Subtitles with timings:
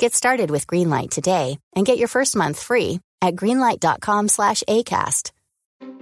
[0.00, 5.30] Get started with Greenlight today and get your first month free at greenlight.com slash ACAST.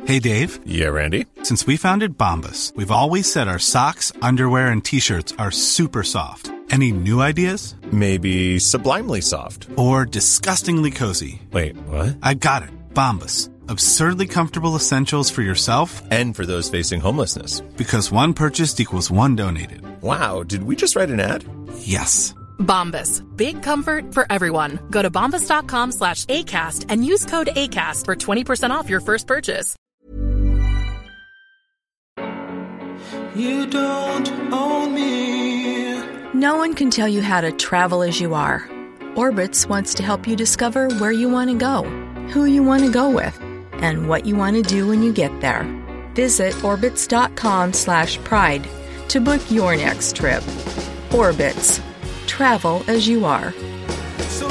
[0.05, 0.61] Hey, Dave.
[0.65, 1.27] Yeah, Randy.
[1.43, 6.53] Since we founded Bombas, we've always said our socks, underwear, and t-shirts are super soft.
[6.71, 7.75] Any new ideas?
[7.91, 9.67] Maybe sublimely soft.
[9.75, 11.43] Or disgustingly cozy?
[11.51, 12.19] Wait, what?
[12.23, 12.71] I got it.
[12.95, 13.51] Bombas.
[13.69, 17.63] Absurdly comfortable essentials for yourself and for those facing homelessness.
[17.77, 19.83] Because one purchased equals one donated.
[20.03, 21.45] Wow, did we just write an ad?
[21.81, 22.33] Yes.
[22.59, 23.25] Bombas.
[23.37, 24.79] Big comfort for everyone.
[24.91, 29.77] Go to bombas.com slash ACAST and use code ACAST for 20% off your first purchase.
[33.35, 36.03] You don't own me.
[36.35, 38.69] No one can tell you how to travel as you are.
[39.15, 41.85] Orbitz wants to help you discover where you want to go,
[42.33, 43.39] who you want to go with,
[43.75, 45.65] and what you want to do when you get there.
[46.15, 48.67] Visit orbitz.com slash pride
[49.09, 50.43] to book your next trip.
[51.11, 51.88] Orbitz.
[52.39, 53.53] Travel as you are.
[54.29, 54.49] So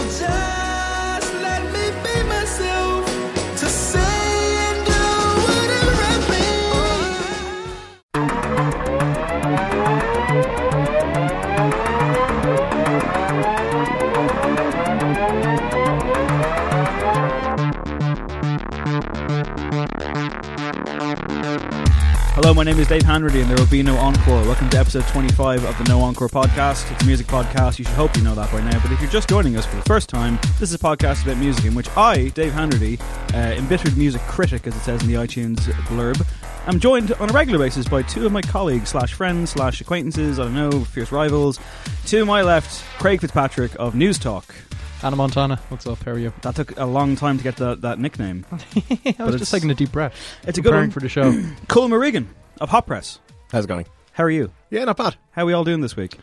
[22.39, 24.43] Hello, my name is Dave Hanratty, and there will be no encore.
[24.43, 26.91] Welcome to episode 25 of the No Encore podcast.
[26.91, 27.79] It's a music podcast.
[27.79, 28.79] You should hope you know that by now.
[28.79, 31.37] But if you're just joining us for the first time, this is a podcast about
[31.37, 33.01] music in which I, Dave Hanratty,
[33.33, 36.23] uh, embittered music critic, as it says in the iTunes blurb,
[36.67, 40.39] I'm joined on a regular basis by two of my colleagues slash friends slash acquaintances.
[40.39, 41.59] I don't know, fierce rivals.
[42.05, 44.43] To my left, Craig Fitzpatrick of Newstalk.
[45.03, 46.01] Anna Montana, what's up?
[46.03, 46.33] How are you?
[46.41, 48.45] That took a long time to get that, that nickname.
[48.51, 48.75] I was
[49.35, 50.13] it's- just taking a deep breath.
[50.43, 50.91] It's a good preparing one.
[50.91, 51.43] for the show.
[51.67, 52.27] Cole Morrigan
[52.59, 53.19] of Hot Press.
[53.51, 53.85] How's it going?
[54.13, 54.51] How are you?
[54.71, 55.15] Yeah, not bad.
[55.31, 56.17] How are we all doing this week?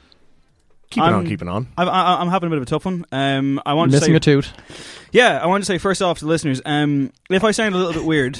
[0.90, 1.68] Keeping I'm- on, keeping on.
[1.78, 3.06] I've, I, I'm having a bit of a tough one.
[3.12, 4.52] Um, I want to Missing say, a toot.
[5.12, 7.78] yeah, I want to say first off to the listeners, um, if I sound a
[7.78, 8.38] little bit weird,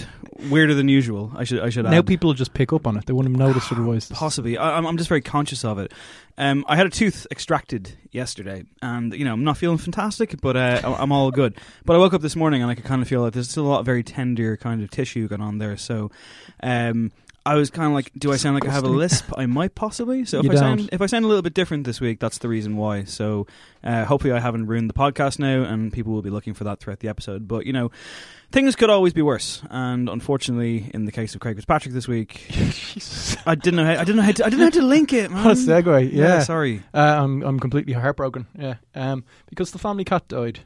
[0.51, 2.07] weirder than usual, I should I should Now add.
[2.07, 3.07] people will just pick up on it.
[3.07, 4.09] They wouldn't have noticed otherwise.
[4.09, 5.93] Possibly, I, I'm, I'm just very conscious of it.
[6.37, 10.57] Um, I had a tooth extracted yesterday, and you know I'm not feeling fantastic, but
[10.57, 11.57] uh, I- I'm all good.
[11.85, 13.67] But I woke up this morning and I could kind of feel like there's still
[13.67, 15.77] a lot of very tender kind of tissue going on there.
[15.77, 16.11] So,
[16.63, 17.13] um,
[17.47, 19.31] I was kind of like, do I sound like I have a lisp?
[19.37, 20.25] I might possibly.
[20.25, 20.89] So if You I sound don't.
[20.95, 23.05] if I sound a little bit different this week, that's the reason why.
[23.05, 23.47] So
[23.83, 26.81] uh, hopefully I haven't ruined the podcast now, and people will be looking for that
[26.81, 27.47] throughout the episode.
[27.47, 27.91] But you know,
[28.51, 32.47] things could always be worse, and unfortunately, in the case of Craig Fitzpatrick this week,
[33.47, 35.13] I didn't know how, I didn't know how to, I didn't know how to link
[35.13, 35.31] it.
[35.31, 35.45] Man.
[35.45, 36.13] What a segue.
[36.13, 36.41] Yeah.
[36.41, 36.83] sorry.
[36.95, 38.47] Uh, I'm I'm completely heartbroken.
[38.59, 38.77] Yeah.
[38.95, 40.61] Um, because the family cat died.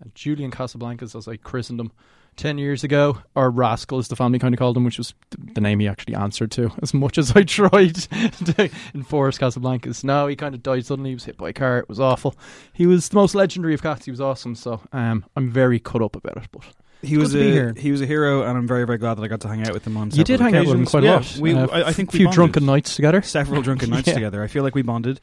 [0.00, 1.92] And Julian Casablancas, as I christened him
[2.36, 5.54] ten years ago, or Rascal, as the family kind of called him, which was th-
[5.54, 6.72] the name he actually answered to.
[6.82, 11.10] As much as I tried to enforce Casablancas, no, he kind of died suddenly.
[11.10, 11.78] He was hit by a car.
[11.78, 12.34] It was awful.
[12.72, 14.04] He was the most legendary of cats.
[14.04, 14.54] He was awesome.
[14.54, 16.48] So um, I'm very cut up about it.
[16.50, 16.64] But
[17.02, 19.40] He was a he was a hero, and I'm very very glad that I got
[19.42, 20.10] to hang out with him on.
[20.12, 21.36] you did hang out with him quite yeah, a lot.
[21.40, 22.34] We, Uh, I, I think a few bonded.
[22.36, 23.22] drunken nights together.
[23.22, 24.14] several drunken nights Yeah.
[24.14, 24.42] together.
[24.42, 25.20] I feel like we bonded.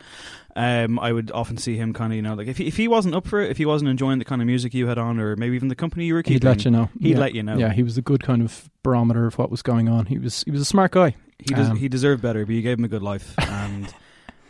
[0.56, 2.88] Um, I would often see him kind of, you know, like if he, if he
[2.90, 5.20] wasn't up for it, if he wasn't enjoying the kind of music you had on,
[5.20, 6.90] or maybe even the company you were keeping, He'd let you know.
[7.00, 7.20] He'd yeah.
[7.20, 7.58] let you know.
[7.58, 10.08] Yeah, he was a good kind of barometer of what was going on.
[10.08, 11.16] He was he was a smart guy.
[11.38, 13.36] He des- Um, he deserved better, but you gave him a good life.
[13.38, 13.94] And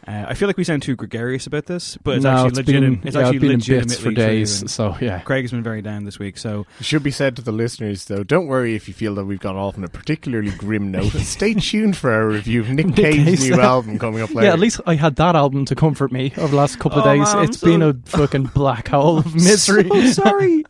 [0.10, 2.58] uh, I feel like we sound too gregarious about this, but it's no, actually it's
[2.58, 3.00] legitimate.
[3.02, 4.62] been, it's yeah, actually it's been legitimately for true, days.
[4.62, 7.36] and So yeah, Craig has been very down this week, so It should be said
[7.36, 9.88] to the listeners, though, don't worry if you feel that we've gone off on a
[9.88, 11.12] particularly grim note.
[11.20, 13.66] stay tuned for our review of Nick Nick Cave's Cave's new album.
[13.70, 14.48] album coming up later.
[14.48, 14.54] yeah.
[14.54, 17.10] At least I had that album to comfort me over the last couple of Oh,
[17.14, 17.28] days.
[17.28, 19.88] man, I'm It's so- been a fucking black hole of misery.
[19.90, 20.64] So sorry.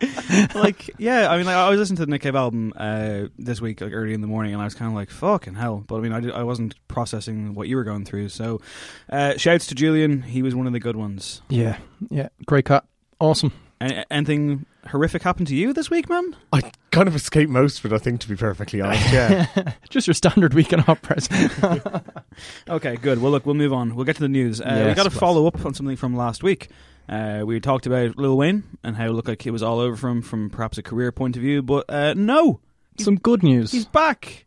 [0.56, 3.62] like, yeah, I mean, like, I was listening to the Nick Cave album uh, this
[3.62, 5.96] week, like early in the morning, and I was kind of like, "Fucking hell!" But
[5.98, 8.30] I mean, I, did, I wasn't processing what you were going through.
[8.30, 8.62] So,
[9.10, 10.22] uh, shouts to Julian.
[10.24, 11.42] He was one of the good ones.
[11.50, 11.78] yeah,
[12.10, 12.86] yeah, great cut.
[13.20, 13.52] awesome.
[13.82, 16.36] Any, anything horrific happened to you this week, man?
[16.52, 19.14] I kind of escaped most of it, I think, to be perfectly honest.
[19.14, 19.46] Yeah.
[19.90, 21.30] Just your standard weekend operas.
[22.70, 23.22] Okay, good.
[23.22, 23.96] Well, look, we'll move on.
[23.96, 24.62] We'll get to the news.
[24.62, 26.70] Uh, we got to follow up on something from last week.
[27.08, 29.96] Uh, we talked about Lil Wayne and how it looked like it was all over
[29.96, 32.60] for him from perhaps a career point of view, but uh, no,
[33.00, 33.72] Some good news.
[33.72, 34.46] he's back.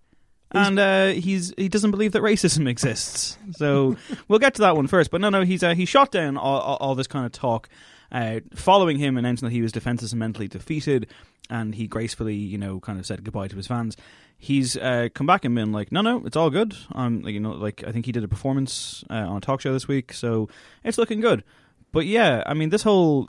[0.55, 3.39] And uh, he's he doesn't believe that racism exists.
[3.53, 3.97] So
[4.29, 5.11] we'll get to that one first.
[5.11, 7.69] But no, no, he's uh, he shot down all, all, all this kind of talk,
[8.11, 11.09] uh, following him announcing that he was defenseless and mentally defeated,
[11.49, 13.97] and he gracefully, you know, kind of said goodbye to his fans.
[14.37, 16.77] He's uh, come back and been like, no, no, it's all good.
[16.95, 19.73] Like, you know, like I think he did a performance uh, on a talk show
[19.73, 20.49] this week, so
[20.85, 21.45] it's looking good.
[21.93, 23.29] But yeah, I mean, this whole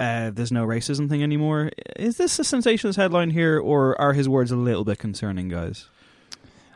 [0.00, 1.70] uh, there's no racism thing anymore.
[1.96, 5.88] Is this a sensationalist headline here, or are his words a little bit concerning, guys?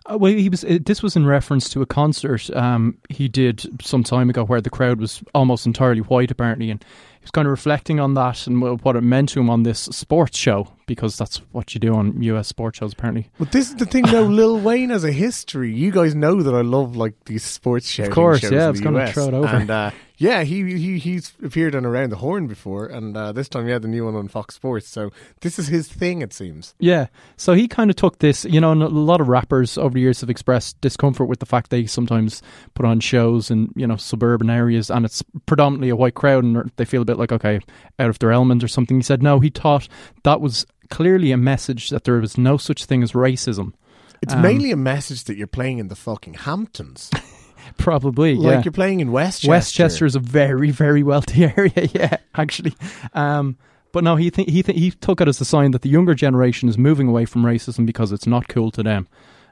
[0.06, 0.64] Uh, well, he was.
[0.64, 4.60] Uh, this was in reference to a concert um, he did some time ago, where
[4.60, 8.46] the crowd was almost entirely white, apparently, and he was kind of reflecting on that
[8.46, 11.94] and what it meant to him on this sports show, because that's what you do
[11.94, 12.48] on U.S.
[12.48, 13.30] sports shows, apparently.
[13.38, 14.22] But this is the thing, though.
[14.38, 15.74] Lil Wayne has a history.
[15.74, 18.80] You guys know that I love like these sports shouting course, shows yeah, I was
[18.80, 19.46] gonna throw it over.
[19.48, 23.48] And uh, yeah, he he he's appeared on Around the Horn before, and uh, this
[23.48, 24.88] time he had the new one on Fox Sports.
[24.88, 25.10] So
[25.40, 26.74] this is his thing, it seems.
[26.78, 27.06] Yeah,
[27.36, 30.00] so he kind of took this, you know, and a lot of rappers over the
[30.00, 32.42] years have expressed discomfort with the fact they sometimes
[32.74, 36.70] put on shows in, you know, suburban areas and it's predominantly a white crowd and
[36.76, 37.60] they feel a bit like, okay,
[37.98, 38.96] out of their element or something.
[38.98, 39.88] He said, no, he thought
[40.24, 43.72] that was clearly a message that there was no such thing as racism.
[44.20, 47.08] It's Um, mainly a message that you're playing in the fucking Hamptons,
[47.76, 48.62] Probably, like yeah.
[48.64, 49.50] you're playing in Westchester.
[49.50, 51.88] Westchester is a very, very wealthy area.
[51.92, 52.74] Yeah, actually.
[53.14, 53.56] Um,
[53.92, 56.14] but no, he th- he th- he took it as a sign that the younger
[56.14, 59.08] generation is moving away from racism because it's not cool to them.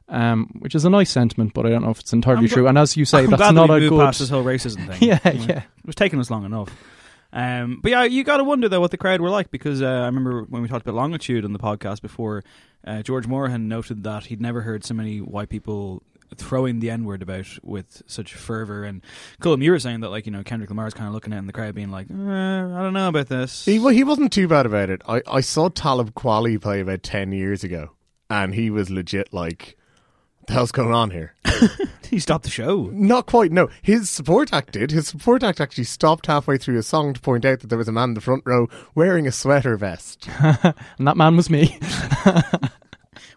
[0.09, 2.53] Um, which is a nice sentiment, but I don't know if it's entirely I'm gl-
[2.53, 2.69] true.
[2.69, 3.99] And as you say, I'm that's not a good.
[3.99, 4.99] past this whole racism thing.
[5.09, 5.59] Yeah, You know, yeah.
[5.59, 6.71] It was taking us long enough.
[7.33, 9.87] Um, but yeah, you got to wonder though what the crowd were like because uh,
[9.87, 12.45] I remember when we talked about longitude on the podcast before,
[12.87, 16.03] uh, George Moran noted that he'd never heard so many white people
[16.35, 18.85] throwing the N word about with such fervor.
[18.85, 19.03] And
[19.41, 21.47] Cullum, you were saying that like you know Kendrick Lamar's kind of looking at in
[21.47, 23.65] the crowd, being like, eh, I don't know about this.
[23.65, 25.03] He, well, he wasn't too bad about it.
[25.09, 27.91] I, I saw Talib Kweli play about 10 years ago,
[28.31, 29.77] and he was legit like,
[30.47, 31.35] the hell's going on here?
[32.09, 32.89] he stopped the show.
[32.93, 33.69] Not quite, no.
[33.83, 34.91] His support act did.
[34.93, 37.89] His support act actually stopped halfway through his song to point out that there was
[37.89, 40.29] a man in the front row wearing a sweater vest.
[40.39, 41.79] and that man was me.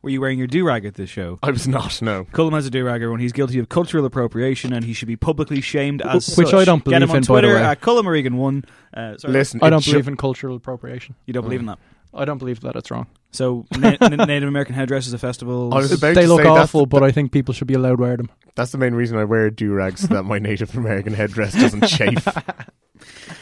[0.01, 1.37] Were you wearing your do rag at this show?
[1.43, 2.23] I was not, no.
[2.31, 5.17] Cullum has a do ragger when he's guilty of cultural appropriation and he should be
[5.17, 6.53] publicly shamed as Which such.
[6.55, 7.63] I don't Get him believe on in, by the Twitter way.
[7.63, 8.63] at Cullum O'Regan one.
[8.93, 11.15] Uh, sorry, Listen, I don't sho- believe in cultural appropriation.
[11.25, 11.79] you don't believe in that.
[12.13, 13.07] I don't believe that it's wrong.
[13.31, 15.73] So Na- Na- Native American headdresses at festivals.
[15.73, 17.67] I was about they to look say that's awful, the- but I think people should
[17.67, 18.31] be allowed to wear them.
[18.55, 21.85] That's the main reason I wear do rags so that my Native American headdress doesn't
[21.87, 22.25] chafe.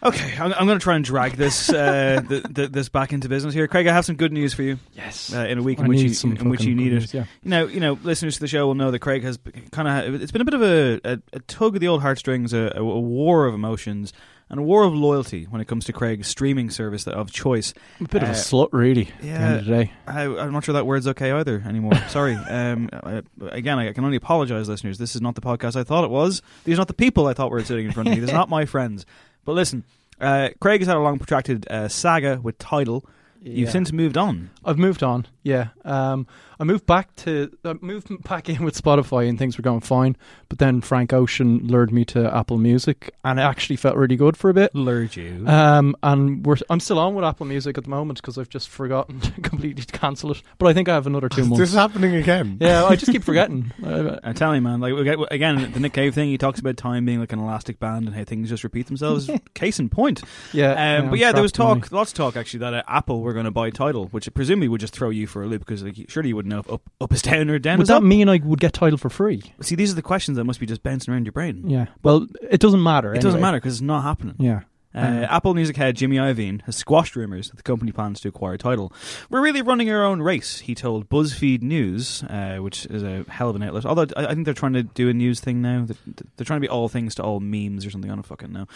[0.00, 3.28] Okay, I'm, I'm going to try and drag this uh, th- th- this back into
[3.28, 3.66] business here.
[3.66, 4.78] Craig, I have some good news for you.
[4.94, 5.34] Yes.
[5.34, 7.00] Uh, in a week I in which you some in which you need good it.
[7.00, 7.24] news, yeah.
[7.42, 9.38] You know, you know, listeners to the show will know that Craig has
[9.72, 10.22] kind of.
[10.22, 12.80] It's been a bit of a, a, a tug of the old heartstrings, a, a,
[12.80, 14.12] a war of emotions,
[14.48, 17.74] and a war of loyalty when it comes to Craig's streaming service of choice.
[18.00, 19.08] A bit of Uh, a slut, really.
[19.16, 19.92] At the end of the day.
[20.06, 21.94] I, I'm not sure that word's okay either anymore.
[22.08, 22.34] Sorry.
[22.36, 24.98] Um, I, again, I can only apologize, listeners.
[24.98, 26.40] This is not the podcast I thought it was.
[26.64, 28.20] These are not the people I thought were sitting in front of me.
[28.20, 29.04] These are not my friends.
[29.48, 29.84] But listen,
[30.20, 33.02] uh, Craig has had a long, protracted uh, saga with Tidal.
[33.40, 34.50] You've since moved on.
[34.62, 35.26] I've moved on.
[35.42, 36.26] Yeah, um,
[36.60, 40.16] I moved back to I moved back in with Spotify and things were going fine.
[40.48, 44.36] But then Frank Ocean lured me to Apple Music, and it actually felt really good
[44.36, 44.74] for a bit.
[44.74, 45.44] Lured you.
[45.46, 48.68] Um, and we're I'm still on with Apple Music at the moment because I've just
[48.68, 50.42] forgotten to completely cancel it.
[50.58, 51.58] But I think I have another two months.
[51.58, 52.58] this is happening again?
[52.60, 53.72] yeah, I just keep forgetting.
[53.84, 54.80] Uh, I'm you, man.
[54.80, 56.28] Like we get- again, the Nick Cave thing.
[56.28, 59.30] He talks about time being like an elastic band and how things just repeat themselves.
[59.54, 60.22] Case in point.
[60.52, 63.20] yeah, Um, I'm but yeah, there was talk, lots of talk actually that uh, Apple
[63.20, 65.82] were going to buy Tidal, which presumably would just throw you for a loop because
[65.82, 67.78] like, surely you wouldn't know if up, up is down or down.
[67.78, 68.02] Would is that up.
[68.02, 69.42] mean I would get Tidal for free?
[69.60, 71.68] See, these are the questions that must be just bouncing around your brain.
[71.68, 71.86] Yeah.
[72.02, 73.14] Well, it doesn't matter.
[73.14, 74.36] It doesn't matter because it's not happening.
[74.38, 74.60] Yeah.
[74.94, 78.28] Uh, Um, Apple Music head Jimmy Iovine has squashed rumors that the company plans to
[78.28, 78.90] acquire Tidal.
[79.28, 83.50] We're really running our own race, he told BuzzFeed News, uh, which is a hell
[83.50, 83.84] of an outlet.
[83.84, 85.84] Although I, I think they're trying to do a news thing now.
[85.84, 85.96] They're,
[86.36, 88.10] they're trying to be all things to all memes or something.
[88.10, 88.66] I don't fucking know.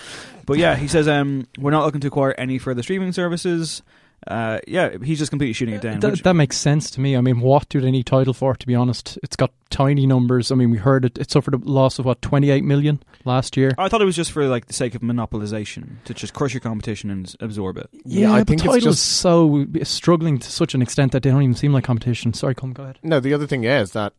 [0.45, 3.83] But yeah, he says um, we're not looking to acquire any further streaming services.
[4.27, 6.01] Uh, yeah, he's just completely shooting it down.
[6.01, 7.17] Th- which- that makes sense to me.
[7.17, 8.55] I mean, what do they need Tidal for?
[8.55, 10.53] To be honest, it's got tiny numbers.
[10.53, 11.19] I mean, we heard it.
[11.19, 13.73] It suffered a loss of what twenty eight million last year.
[13.79, 16.61] I thought it was just for like the sake of monopolization to just crush your
[16.61, 17.89] competition and absorb it.
[18.05, 21.31] Yeah, I but think Tidal is just- so struggling to such an extent that they
[21.31, 22.33] don't even seem like competition.
[22.35, 22.99] Sorry, come go ahead.
[23.03, 24.13] No, the other thing is that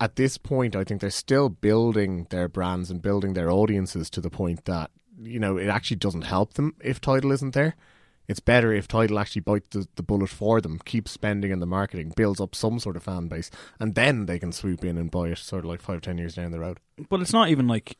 [0.00, 4.20] at this point, I think they're still building their brands and building their audiences to
[4.20, 4.90] the point that
[5.22, 7.74] you know it actually doesn't help them if Tidal isn't there.
[8.28, 11.66] It's better if Tidal actually bites the, the bullet for them, keeps spending in the
[11.66, 15.10] marketing, builds up some sort of fan base, and then they can swoop in and
[15.10, 16.78] buy it sort of like five, ten years down the road.
[17.08, 17.96] But it's not even like.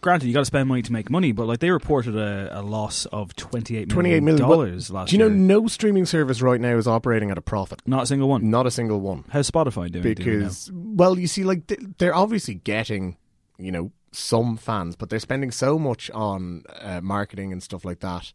[0.00, 2.62] Granted, you got to spend money to make money, but like they reported a, a
[2.62, 4.48] loss of twenty eight 28 million million.
[4.48, 5.36] dollars last Do you know year.
[5.36, 7.82] no streaming service right now is operating at a profit?
[7.84, 8.48] Not a single one.
[8.48, 9.24] Not a single one.
[9.28, 10.02] How's Spotify doing?
[10.02, 10.14] do we know?
[10.14, 13.18] because well you see like they're obviously getting
[13.58, 18.00] you know some fans but they're spending so much on uh, marketing and stuff like
[18.00, 18.32] that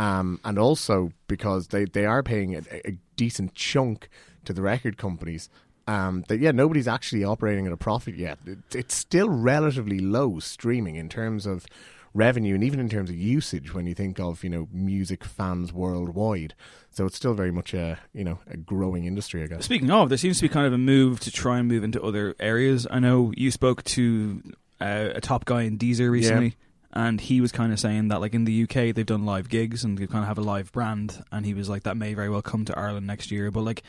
[0.00, 4.08] um, and also because they, they are paying a, a decent chunk
[4.46, 5.50] to the record companies
[5.86, 8.38] um, that yeah nobody's actually operating at a profit yet.
[8.46, 11.66] It, it's still relatively low streaming in terms of
[12.14, 15.70] revenue and even in terms of usage when you think of you know music fans
[15.70, 16.54] worldwide.
[16.90, 19.66] So it's still very much a you know a growing industry i guess.
[19.66, 22.02] Speaking of, there seems to be kind of a move to try and move into
[22.02, 22.86] other areas.
[22.90, 24.42] I know you spoke to
[24.80, 26.56] uh, a top guy in Deezer recently,
[26.92, 29.84] and he was kind of saying that, like in the UK, they've done live gigs
[29.84, 31.22] and they kind of have a live brand.
[31.30, 33.50] And he was like, that may very well come to Ireland next year.
[33.50, 33.82] But like,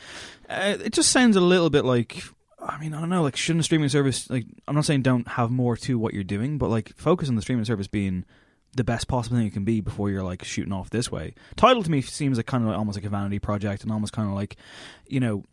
[0.48, 2.22] uh, it just sounds a little bit like.
[2.64, 3.22] I mean, I don't know.
[3.22, 4.46] Like, shouldn't a streaming service like?
[4.68, 7.42] I'm not saying don't have more to what you're doing, but like, focus on the
[7.42, 8.24] streaming service being
[8.76, 11.34] the best possible thing it can be before you're like shooting off this way.
[11.56, 14.12] Tidal to me seems like kind of like, almost like a vanity project and almost
[14.12, 14.56] kind of like,
[15.08, 15.44] you know,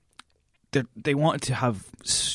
[0.71, 1.83] they they wanted to have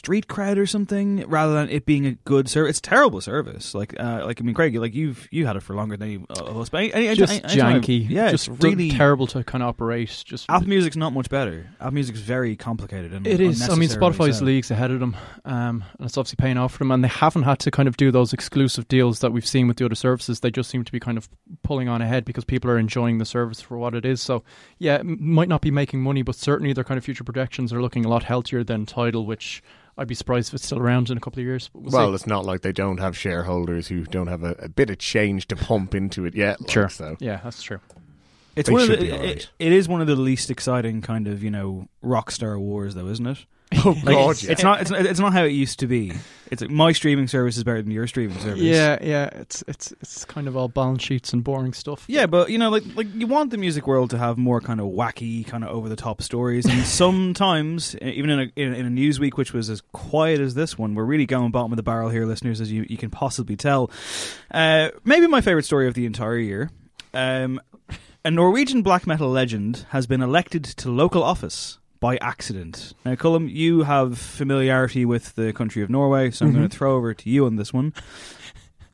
[0.04, 2.70] street cred or something rather than it being a good service.
[2.70, 3.74] It's terrible service.
[3.74, 6.26] Like, uh, like I mean, Craig, like you've you had it for longer than you
[6.28, 8.08] of us, but just any- anytime I've- janky.
[8.10, 10.22] yeah, just it's really terrible to kind of operate.
[10.26, 11.66] Just Apple Music's not much better.
[11.80, 13.66] Apple Music's very complicated and It is.
[13.68, 14.44] I mean, Spotify's so.
[14.44, 16.90] leagues ahead of them, um, and it's obviously paying off for them.
[16.90, 19.78] And they haven't had to kind of do those exclusive deals that we've seen with
[19.78, 20.40] the other services.
[20.40, 21.28] They just seem to be kind of
[21.62, 24.20] pulling on ahead because people are enjoying the service for what it is.
[24.20, 24.44] So,
[24.78, 27.80] yeah, it might not be making money, but certainly their kind of future projections are
[27.80, 29.62] looking a lot healthier than Tidal, which
[29.96, 31.70] I'd be surprised if it's still around in a couple of years.
[31.72, 34.68] But we'll, well, it's not like they don't have shareholders who don't have a, a
[34.68, 36.60] bit of change to pump into it yet.
[36.60, 36.88] like, Sure.
[36.88, 37.80] so yeah, that's true.
[38.56, 39.50] It's They one of the, be it- right.
[39.58, 43.06] it is one of the least exciting kind of you know rock star wars though,
[43.08, 43.46] isn't it?
[43.84, 44.52] Oh Like, God, it's, yeah.
[44.52, 44.80] it's not.
[44.82, 46.12] It's, it's not how it used to be.
[46.50, 48.62] It's like my streaming service is better than your streaming service.
[48.62, 52.04] Yeah, yeah, it's it's it's kind of all balance sheets and boring stuff.
[52.06, 54.80] Yeah, but you know, like like you want the music world to have more kind
[54.80, 58.86] of wacky, kind of over the top stories, and sometimes, even in a in, in
[58.86, 61.76] a news week which was as quiet as this one, we're really going bottom of
[61.76, 63.90] the barrel here, listeners, as you you can possibly tell.
[64.50, 66.70] Uh, maybe my favorite story of the entire year.
[67.12, 67.60] Um,
[68.24, 72.92] a Norwegian black metal legend has been elected to local office by accident.
[73.06, 76.96] Now, Cullum, you have familiarity with the country of Norway, so I'm going to throw
[76.96, 77.94] over to you on this one.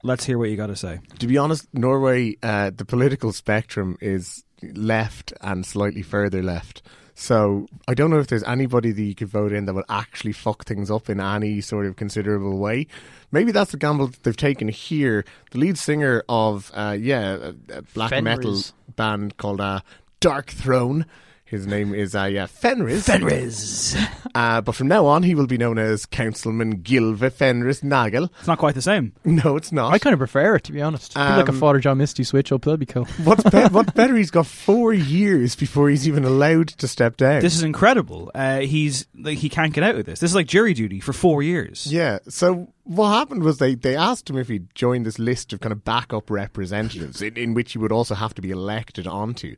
[0.05, 1.01] Let's hear what you got to say.
[1.19, 6.83] to be honest, Norway, uh, the political spectrum is left and slightly further left.
[7.17, 10.33] So I don't know if there's anybody that you could vote in that would actually
[10.33, 12.87] fuck things up in any sort of considerable way.
[13.33, 15.25] Maybe that's the gamble that they've taken here.
[15.51, 18.23] The lead singer of, uh, yeah, a, a black Fenriz.
[18.23, 18.63] metal
[18.95, 19.81] band called uh,
[20.21, 21.07] Darkthrone.
[21.51, 23.09] His name is uh, yeah Fenriz.
[23.09, 23.97] Fenriz.
[24.35, 28.31] Uh, but from now on, he will be known as Councilman Gylve Fenriz Nagell.
[28.39, 29.13] It's not quite the same.
[29.25, 29.93] No, it's not.
[29.93, 31.15] I kind of prefer it to be honest.
[31.15, 32.63] Be like a Um, Father John Misty switch up.
[32.63, 33.05] That'd be cool.
[33.25, 34.15] What's, be- what's better?
[34.15, 37.41] He's got four years before he's even allowed to step down.
[37.41, 38.31] This is incredible.
[38.35, 40.21] Uh, he's like he can't get out of this.
[40.21, 41.93] This is like jury duty for four years.
[41.93, 42.21] yeah.
[42.29, 45.73] So what happened was they, they asked him if he'd join this list of kind
[45.73, 49.55] of backup representatives, in, in which he would also have to be elected onto,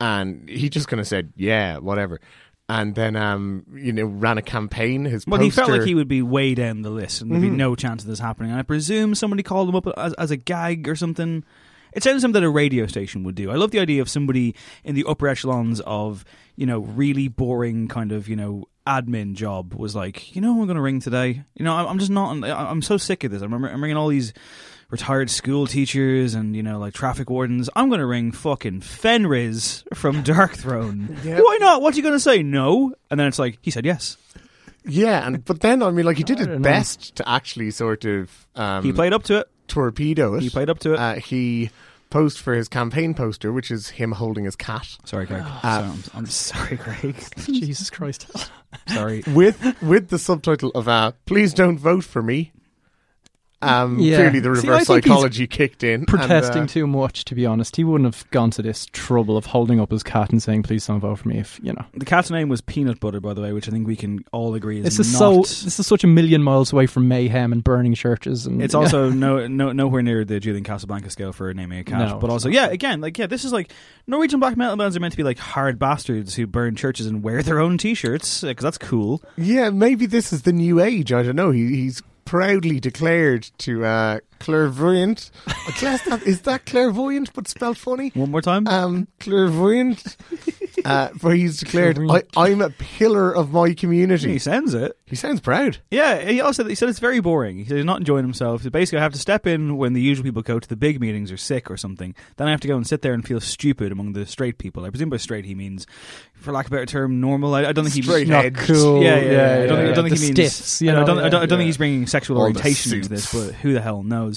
[0.00, 2.20] and he just kind of said, "Yeah, whatever."
[2.68, 5.04] And then, um, you know, ran a campaign.
[5.04, 7.50] His Well, he felt like he would be way down the list, and there'd Mm-hmm.
[7.50, 8.50] be no chance of this happening.
[8.52, 11.44] And I presume somebody called him up as, as a gag or something.
[11.92, 13.50] It sounds something that a radio station would do.
[13.50, 14.54] I love the idea of somebody
[14.84, 19.74] in the upper echelons of you know really boring kind of you know admin job
[19.74, 21.42] was like, you know, who I'm going to ring today.
[21.56, 22.44] You know, I'm I'm just not.
[22.44, 23.42] I'm so sick of this.
[23.42, 24.32] I'm, I'm ringing all these
[24.90, 27.70] retired school teachers and you know like traffic wardens.
[27.76, 31.22] I'm going to ring fucking Fenriz from Darkthrone.
[31.24, 31.40] Yeah.
[31.40, 31.82] Why not?
[31.82, 32.42] What are you going to say?
[32.42, 32.94] No.
[33.10, 34.16] And then it's like he said yes.
[34.84, 36.68] Yeah, and but then I mean, like he did his don't know.
[36.68, 39.48] best to actually sort of um, He played up to it.
[39.68, 40.42] torpedo it.
[40.42, 40.98] He played up to it.
[40.98, 41.70] Uh, he
[42.08, 44.88] posed for his campaign poster, which is him holding his cat.
[45.04, 45.42] Sorry, Craig.
[45.44, 47.14] Uh, So- I'm, I'm sorry, Craig.
[47.36, 48.26] Jesus Christ.
[48.88, 49.22] sorry.
[49.28, 52.52] with with the subtitle of uh, "Please don't vote for me."
[53.62, 54.16] Um, Yeah.
[54.16, 56.06] Clearly, the reverse think he's psychology kicked in.
[56.06, 57.76] Protesting and, uh, too much, to be honest.
[57.76, 60.86] He wouldn't have gone to this trouble of holding up his cat and saying, "Please
[60.86, 63.42] don't vote for me." If you know, The cat's name was Peanut Butter, by the
[63.42, 65.18] way, which I think we can all agree is this is not.
[65.18, 65.36] so.
[65.42, 68.46] This is such a million miles away from mayhem and burning churches.
[68.46, 72.08] And it's also no, no nowhere near the Julian Casablanca scale for naming a cat.
[72.08, 72.54] No, but also, not.
[72.54, 73.72] yeah, again, like yeah, this is like
[74.06, 77.22] Norwegian black metal bands are meant to be like hard bastards who burn churches and
[77.22, 79.22] wear their own T-shirts because that's cool.
[79.36, 81.12] yeah, maybe this is the new age.
[81.12, 81.50] I don't know.
[81.50, 85.30] He, he's proudly declared to uh, clairvoyant.
[85.46, 88.10] I guess that is that clairvoyant, but spelled funny.
[88.14, 88.66] One more time.
[88.66, 90.16] Um, clairvoyant.
[90.84, 94.96] Uh, where he's declared, I, "I'm a pillar of my community." he community." sends it.
[95.04, 95.78] He sounds proud.
[95.90, 97.58] Yeah, he also he said it's very boring.
[97.58, 98.62] He said he's not enjoying himself.
[98.62, 101.00] So basically, I have to step in when the usual people go to the big
[101.00, 102.14] meetings or sick or something.
[102.36, 104.84] Then I have to go and sit there and feel stupid among the straight people.
[104.84, 105.86] I presume by straight he means,
[106.32, 107.54] for lack of a better term, normal.
[107.54, 109.02] I, I don't think he Straight Not cool.
[109.02, 109.62] Yeah, yeah, yeah.
[109.64, 110.52] I don't, think, I don't think he means.
[110.52, 111.56] stiffs, you I don't, I don't, I don't yeah.
[111.56, 114.29] think he's bringing sexual All orientation into this, but who the hell knows?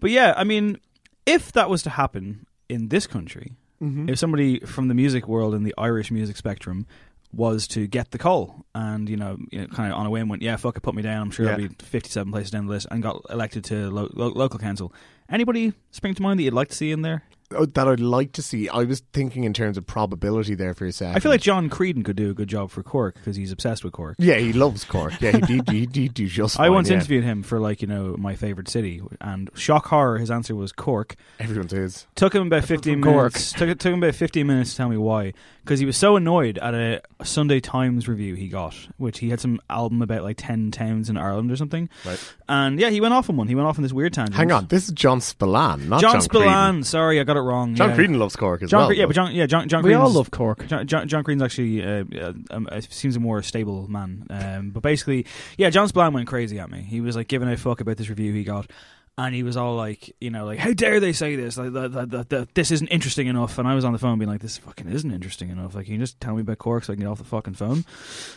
[0.00, 0.78] But yeah, I mean,
[1.26, 4.10] if that was to happen in this country, Mm-hmm.
[4.10, 6.86] if somebody from the music world in the Irish music spectrum
[7.32, 10.28] was to get the call and you know, you know kind of on a whim
[10.28, 11.52] went yeah fuck it put me down I'm sure Yeah.
[11.52, 14.92] I'll be 57 places down the list and got elected to lo- lo- local council
[15.28, 17.24] anybody spring to mind that you'd like to see in there
[17.54, 18.68] Oh, that I'd like to see.
[18.68, 21.16] I was thinking in terms of probability there for a second.
[21.16, 23.84] I feel like John Creedon could do a good job for Cork because he's obsessed
[23.84, 25.20] with Cork yeah, he loves Cork.
[25.20, 25.68] Yeah, he did.
[25.68, 26.58] He did do just.
[26.58, 26.96] I once yeah.
[26.96, 30.72] interviewed him for like you know my favorite city, and shock horror, his answer was
[30.72, 31.16] Cork.
[31.40, 32.06] Everyone's is.
[32.14, 33.32] Took him about fifteen from Cork.
[33.32, 33.52] minutes.
[33.52, 35.32] Took, took him about fifteen minutes to tell me why,
[35.64, 39.40] because he was so annoyed at a Sunday Times review he got, which he had
[39.40, 41.88] some album about like ten towns in Ireland or something.
[42.04, 42.34] Right.
[42.48, 43.48] And yeah, he went off on one.
[43.48, 44.36] He went off on this weird tangent.
[44.36, 46.48] Hang on, this is John Spillane, not John, John, Spillane.
[46.48, 46.84] Creedon.
[46.84, 47.74] Sorry, I got it wrong.
[47.74, 47.96] John yeah.
[47.96, 48.88] Creedon loves Cork as John, well.
[48.88, 49.82] Cre- yeah, but John, yeah, John, John.
[49.82, 50.66] We all love Cork.
[50.66, 54.26] John, John, John Green's actually uh, uh, um, uh, seems a more stable man.
[54.30, 56.80] Um, but basically, yeah, John Spillane went crazy at me.
[56.82, 58.70] He was like giving a fuck about this review he got.
[59.18, 61.58] And he was all like, you know, like, how dare they say this?
[61.58, 63.58] Like, that, that, that, that, this isn't interesting enough.
[63.58, 65.74] And I was on the phone being like, this fucking isn't interesting enough.
[65.74, 67.52] Like, can you just tell me about Cork so I can get off the fucking
[67.52, 67.84] phone?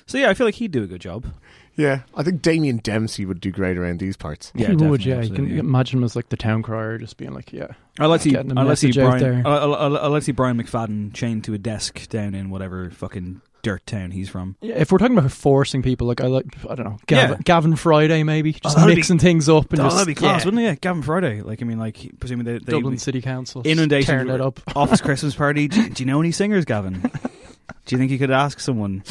[0.06, 1.28] So yeah, I feel like he'd do a good job.
[1.76, 4.52] Yeah, I think Damien Dempsey would do great around these parts.
[4.56, 5.06] Yeah, he would.
[5.06, 5.60] Yeah, you can yeah.
[5.60, 7.68] imagine him as like the town crier, just being like, yeah.
[8.00, 9.48] I'd like to see, Getting I'd like see message out Brian, there.
[9.48, 12.90] I'd, I'd, I'd like to see Brian McFadden chained to a desk down in whatever
[12.90, 14.56] fucking dirt town he's from.
[14.62, 17.42] Yeah, if we're talking about forcing people, like I like, I don't know, Gavin, Yeah.
[17.44, 20.14] Gavin Friday maybe, oh, just that'd be- mixing things up and oh, just that'd be
[20.14, 20.46] class, yeah.
[20.46, 20.66] wouldn't it?
[20.66, 21.42] Yeah, Gavin Friday.
[21.42, 24.60] Like, I mean, like, presuming they, they Dublin City Council Inundation tearing it up.
[24.76, 25.68] office Christmas party.
[25.68, 27.12] Do, do you know any singers, Gavin?
[27.86, 29.04] Do you think you could ask someone?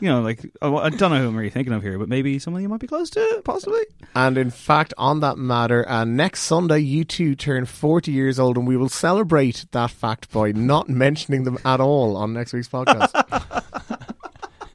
[0.00, 2.38] You know, like oh, I don't know who I'm really thinking of here, but maybe
[2.38, 3.80] someone you might be close to, possibly.
[4.14, 8.66] And in fact, on that matter, uh, next Sunday, U2 turn 40 years old, and
[8.66, 13.10] we will celebrate that fact by not mentioning them at all on next week's podcast.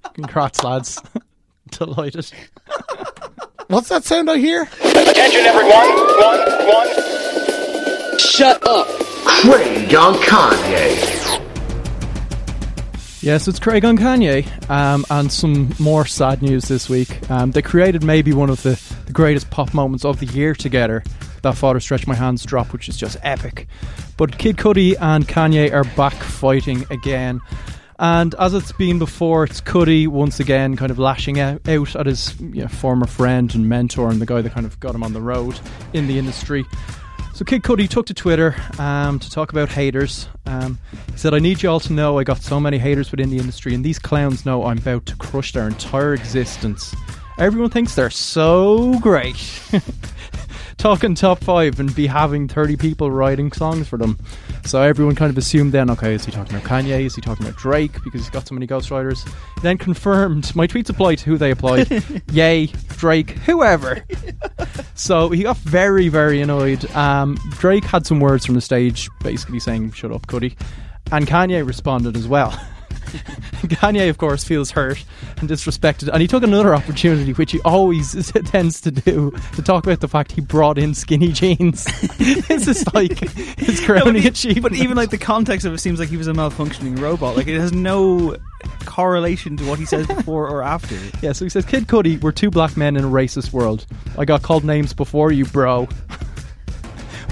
[0.13, 1.01] Congrats, lads!
[1.71, 2.31] Delighted.
[3.67, 4.63] What's that sound I hear?
[4.63, 5.89] Attention everyone.
[6.19, 8.19] One, one.
[8.19, 8.87] Shut up.
[9.25, 11.16] Craig on Kanye.
[13.21, 17.29] Yes, it's Craig on Kanye, um, and some more sad news this week.
[17.31, 21.03] Um, they created maybe one of the, the greatest pop moments of the year together.
[21.41, 23.67] That Father Stretch My Hands drop, which is just epic.
[24.17, 27.41] But Kid Cudi and Kanye are back fighting again.
[27.99, 32.39] And as it's been before, it's Cudi once again kind of lashing out, at his
[32.39, 35.13] you know, former friend and mentor and the guy that kind of got him on
[35.13, 35.59] the road
[35.93, 36.65] in the industry.
[37.37, 40.27] So Kid Cudi took to Twitter um, to talk about haters.
[40.47, 40.79] Um,
[41.11, 43.37] he said, "I need you all to know I got so many haters within the
[43.37, 46.95] industry, and these clowns know I'm about to crush their entire existence.
[47.37, 49.37] Everyone thinks they're so great."
[50.77, 54.17] Talking top five and be having 30 people writing songs for them.
[54.63, 57.05] So everyone kind of assumed then, okay, is he talking about Kanye?
[57.05, 57.93] Is he talking about Drake?
[58.03, 59.27] Because he's got so many ghostwriters.
[59.55, 62.03] He then confirmed my tweets apply to who they applied.
[62.31, 64.05] Yay, Drake, whoever.
[64.93, 66.89] So he got very, very annoyed.
[66.91, 70.55] Um, Drake had some words from the stage basically saying, shut up, Cudi.
[71.11, 72.59] And Kanye responded as well.
[73.67, 75.03] Kanye, of course, feels hurt
[75.37, 79.85] and disrespected, and he took another opportunity, which he always tends to do, to talk
[79.85, 81.85] about the fact he brought in skinny jeans.
[82.17, 83.19] this is like
[83.59, 84.63] his crowning but, achievement.
[84.63, 87.35] but even like the context of it seems like he was a malfunctioning robot.
[87.35, 88.37] Like it has no
[88.85, 90.95] correlation to what he says before or after.
[91.21, 93.85] Yeah, so he says, Kid Cudi, we're two black men in a racist world.
[94.17, 95.85] I got called names before you, bro.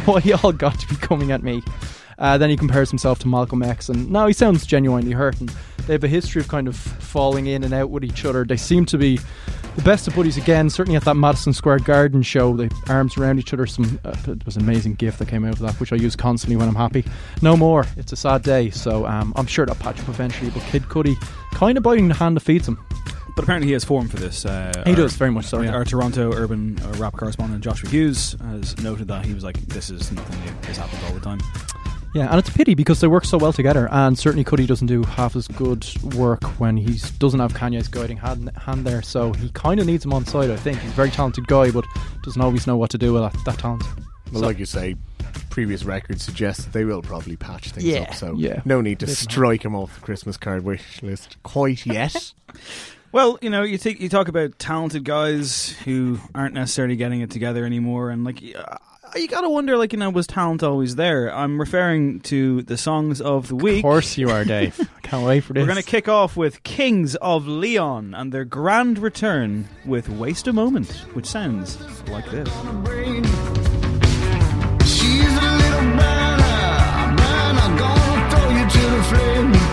[0.05, 1.63] Why y'all got to be coming at me?
[2.17, 5.39] Uh, then he compares himself to Malcolm X, and now he sounds genuinely hurt.
[5.39, 5.49] And
[5.87, 8.43] they have a history of kind of falling in and out with each other.
[8.45, 9.19] They seem to be
[9.75, 10.69] the best of buddies again.
[10.69, 13.65] Certainly at that Madison Square Garden show, they arms around each other.
[13.67, 16.15] Some uh, it was an amazing gift that came out of that, which I use
[16.15, 17.03] constantly when I'm happy.
[17.41, 17.85] No more.
[17.97, 20.49] It's a sad day, so um, I'm sure that'll patch up eventually.
[20.51, 21.15] But Kid Cudi,
[21.51, 22.79] kind of biting the hand that feeds him.
[23.35, 24.45] But apparently he has form for this.
[24.45, 25.59] Uh, He our- does very much so.
[25.59, 25.73] Yeah.
[25.73, 29.89] Our Toronto urban uh, rap correspondent Joshua Hughes has noted that he was like, "This
[29.89, 30.51] is nothing new.
[30.61, 31.39] This happens all the time."
[32.15, 34.87] Yeah, and it's a pity because they work so well together, and certainly Cudi doesn't
[34.87, 39.01] do half as good work when he doesn't have Kanye's guiding hand, hand there.
[39.01, 40.49] So he kind of needs him on side.
[40.49, 41.83] I think he's a very talented guy, but
[42.23, 43.83] doesn't always know what to do with that, that talent.
[44.31, 44.95] Well, So- like you say,
[45.49, 48.13] previous records suggest that they will probably patch things Yeah, up.
[48.15, 48.61] So yeah.
[48.63, 52.33] no need to They strike him off the Christmas card wish list quite yet.
[53.11, 57.31] Well, you know, you think you talk about talented guys who aren't necessarily getting it
[57.31, 58.41] together anymore, and like,
[59.15, 61.33] you gotta wonder, like you know, was talent always there?
[61.33, 63.77] I'm referring to the songs of the week.
[63.77, 64.79] Of course you are, Dave.
[65.03, 65.61] Can't wait for this.
[65.61, 70.47] We're going to kick off with Kings of Leon and their grand return with Waste
[70.47, 71.77] a Moment, which sounds
[72.09, 72.49] like this.
[74.85, 79.64] She's a little burner, burner, gonna throw you to the flame.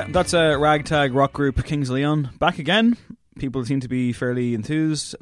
[0.00, 2.96] Yeah, that's a ragtag rock group, Kings Leon, back again.
[3.38, 5.14] People seem to be fairly enthused.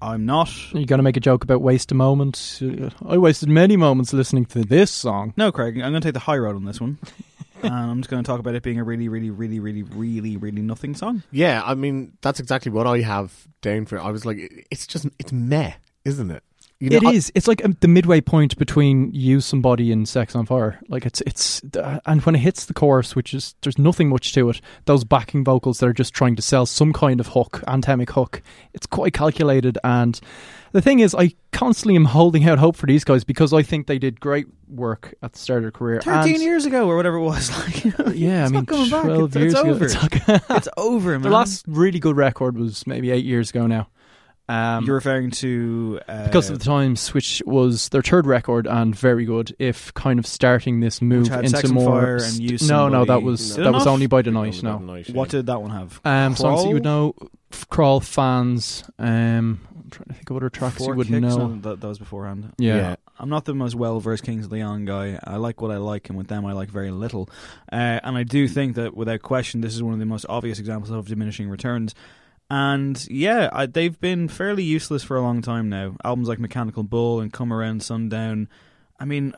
[0.00, 0.48] I'm not.
[0.72, 2.60] You're going to make a joke about waste a moment?
[3.06, 5.32] I wasted many moments listening to this song.
[5.36, 6.98] No, Craig, I'm going to take the high road on this one.
[7.62, 10.36] and I'm just going to talk about it being a really, really, really, really, really,
[10.36, 11.22] really nothing song.
[11.30, 14.00] Yeah, I mean that's exactly what I have down for.
[14.00, 15.72] I was like, it's just it's meh,
[16.04, 16.42] isn't it?
[16.82, 20.46] You It I- It's like um, the midway point between "Use Somebody" and "Sex on
[20.46, 24.08] Fire." Like it's it's, uh, and when it hits the chorus, which is there's nothing
[24.08, 24.60] much to it.
[24.86, 28.42] Those backing vocals that are just trying to sell some kind of hook, anthemic hook.
[28.74, 29.78] It's quite calculated.
[29.84, 30.18] And
[30.72, 33.86] the thing is, I constantly am holding out hope for these guys because I think
[33.86, 36.00] they did great work at the start of their career.
[36.00, 37.50] 13 and, year ago or whatever it was.
[37.64, 38.88] Like, you know, Yeah, I it's mean, back.
[38.88, 39.70] twelve It's, years it's ago.
[39.70, 39.84] over.
[39.84, 41.22] It's, like- It's over, man.
[41.22, 43.86] the last really good record was maybe eight years ago now.
[44.52, 48.94] Um, You're referring to uh, because of the times, which was their third record and
[48.94, 49.54] very good.
[49.58, 53.22] If kind of starting this move had into more, Fire and st- no, no, that
[53.22, 54.62] was Did it that was only by the That night.
[54.62, 55.14] No, night, yeah.
[55.14, 56.00] What did that one have?
[56.04, 57.14] um, songs that you would know,
[57.50, 58.84] f- crawl fans.
[58.98, 61.20] Um, I'm trying to think of other tracks Four you would Kicks?
[61.20, 61.46] know.
[61.48, 62.52] No, that, that was beforehand.
[62.58, 62.76] Yeah.
[62.76, 62.96] Yeah.
[63.18, 65.18] I'm not the most well versed Kings of Leon guy.
[65.22, 67.30] I like what I like, and with them, I like very little.
[67.70, 70.58] Uh, and I do think that, without question, this is one of the most obvious
[70.58, 71.94] examples of diminishing returns.
[72.54, 75.96] And yeah, I, they've been fairly useless for a long time now.
[76.04, 78.46] Albums like Mechanical Bull and Come Around Sundown.
[79.00, 79.32] I mean,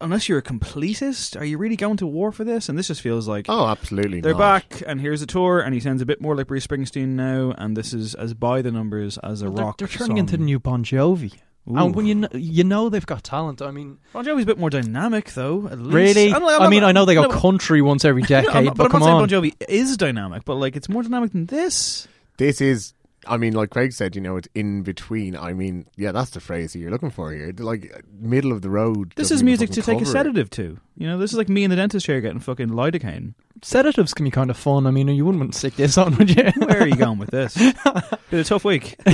[0.00, 2.70] unless you're a completist, are you really going to war for this?
[2.70, 4.22] And this just feels like Oh, absolutely.
[4.22, 4.38] they're not.
[4.70, 7.52] back, and here's a tour, and he sounds a bit more like Bruce Springsteen now,
[7.58, 9.76] and this is as by the numbers as a They're, rock.
[9.76, 10.18] they're turning song.
[10.18, 11.34] into the new Bon Jovi.
[11.68, 11.76] Ooh.
[11.76, 13.60] And when you know, you know they've got talent.
[13.60, 15.66] I mean, Bon Jovi's a bit more dynamic, though.
[15.66, 15.94] At least.
[16.16, 16.32] really?
[16.32, 18.28] I'm not- I'm I mean, not- I know they go no, country once every no,
[18.28, 19.28] decade, I'm not- but, but, come I'm not on.
[19.28, 22.06] saying Bon Jovi is dynamic, but like it's more dynamic than this.
[22.36, 22.92] This is,
[23.26, 25.34] I mean, like Craig said, you know, it's in between.
[25.36, 27.52] I mean, yeah, that's the phrase that you're looking for here.
[27.58, 29.12] Like uh, middle of the road.
[29.16, 30.12] This is music to take a cover it.
[30.12, 30.78] sedative to.
[30.96, 33.34] You know, this is like me in the dentist chair getting fucking lidocaine.
[33.62, 34.86] Sedatives can be kind of fun.
[34.86, 36.44] I mean, you wouldn't want to stick this on, would you?
[36.66, 37.54] Where are you going with this?
[38.30, 38.96] Been a tough week.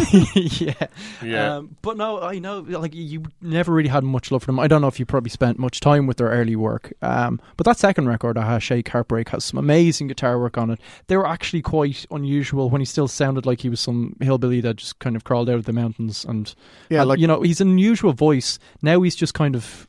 [0.45, 0.87] yeah.
[1.23, 1.57] Yeah.
[1.57, 4.59] Um, but no, I know, like, you never really had much love for them.
[4.59, 6.93] I don't know if you probably spent much time with their early work.
[7.03, 10.81] Um, but that second record, Aha Shake Heartbreak, has some amazing guitar work on it.
[11.07, 14.77] They were actually quite unusual when he still sounded like he was some hillbilly that
[14.77, 16.25] just kind of crawled out of the mountains.
[16.25, 16.55] And,
[16.89, 18.59] Yeah, and, like you know, he's an unusual voice.
[18.83, 19.87] Now he's just kind of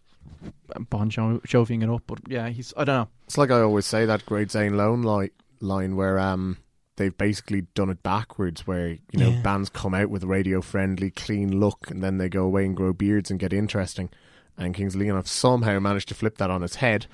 [0.89, 2.03] Bon jo- Joviing it up.
[2.07, 3.07] But yeah, he's, I don't know.
[3.25, 6.57] It's like I always say that Great Zane Lone li- line where um
[6.95, 9.41] they've basically done it backwards, where you know Yeah.
[9.41, 12.75] bands come out with a radio friendly, clean look, and then they go away and
[12.75, 14.09] grow beards and get interesting.
[14.57, 17.07] And Kings of Leon have somehow managed to flip that on its head,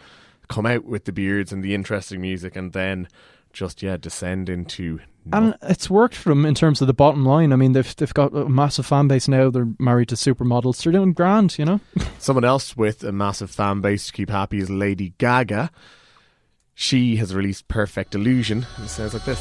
[0.50, 3.08] come out with the beards and the interesting music, and then
[3.54, 5.00] just yeah descend into.
[5.32, 7.54] And it's worked for them in terms of the bottom line.
[7.54, 9.52] I mean, they've they've got a massive fan base now.
[9.52, 10.82] They're married to supermodels.
[10.82, 11.80] They're doing grand, you know.
[12.20, 15.70] Someone else with a massive fan base to keep happy is Lady Gaga.
[16.74, 18.66] She has released Perfect Illusion.
[18.78, 19.40] and It sounds like this.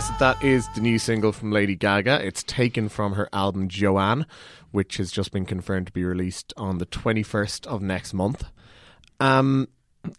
[0.00, 2.26] Yes, that is the new single from Lady Gaga.
[2.26, 4.24] It's taken from her album Joanne,
[4.70, 8.44] which has just been confirmed to be released on the 21st of next month.
[9.20, 9.68] Um,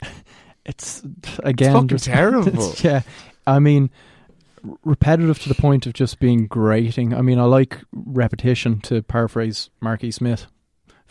[0.67, 1.01] It's
[1.39, 2.47] again fucking just- terrible.
[2.49, 3.01] it's- yeah,
[3.47, 3.89] I mean,
[4.85, 7.15] repetitive to the point of just being grating.
[7.15, 10.45] I mean, I like repetition to paraphrase Marky Smith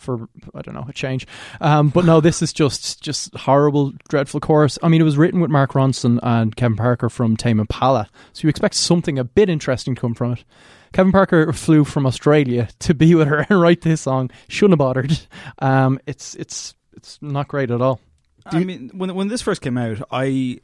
[0.01, 1.27] for I don't know a change.
[1.61, 4.77] Um, but no, this is just just horrible, dreadful chorus.
[4.83, 8.41] I mean, it was written with Mark Ronson and Kevin Parker from Tame Impala, so
[8.43, 10.43] you expect something a bit interesting to come from it.
[10.93, 14.29] Kevin Parker flew from Australia to be with her and write this song.
[14.47, 15.17] Shouldn't have bothered.
[15.59, 17.99] Um, it's it's it's not great at all.
[18.45, 20.59] I mean, when when this first came out, I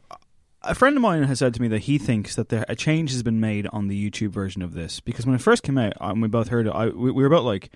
[0.63, 3.11] a friend of mine has said to me that he thinks that there, a change
[3.11, 5.93] has been made on the YouTube version of this because when it first came out
[5.99, 7.71] and we both heard it, I, we, we were about like,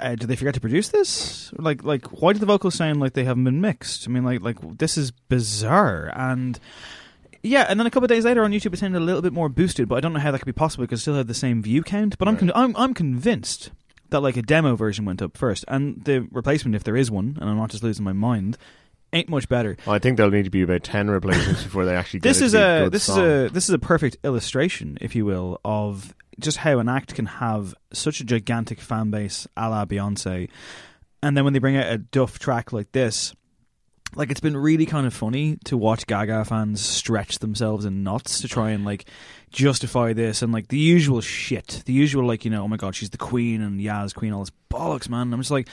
[0.00, 1.52] uh, did they forget to produce this?
[1.56, 4.06] Like, like why do the vocals sound like they haven't been mixed?
[4.06, 6.58] I mean, like, like this is bizarre and.
[7.40, 9.32] Yeah, and then a couple of days later on YouTube, it sounded a little bit
[9.32, 11.28] more boosted, but I don't know how that could be possible because it still had
[11.28, 12.18] the same view count.
[12.18, 13.70] But I'm, con- I'm I'm convinced
[14.10, 17.38] that like a demo version went up first, and the replacement, if there is one,
[17.40, 18.58] and I'm not just losing my mind,
[19.12, 19.76] ain't much better.
[19.86, 22.20] Well, I think there'll need to be about ten replacements before they actually.
[22.20, 23.18] Get This is a this song.
[23.18, 27.14] is a this is a perfect illustration, if you will, of just how an act
[27.14, 30.48] can have such a gigantic fan base, a la Beyonce,
[31.22, 33.34] and then when they bring out a duff track like this.
[34.16, 38.40] Like it's been really kind of funny to watch Gaga fans stretch themselves in knots
[38.40, 39.04] to try and like
[39.50, 42.94] justify this and like the usual shit, the usual like you know, oh my god,
[42.96, 45.32] she's the queen and Yaz queen, all this bollocks, man.
[45.32, 45.68] I'm just like,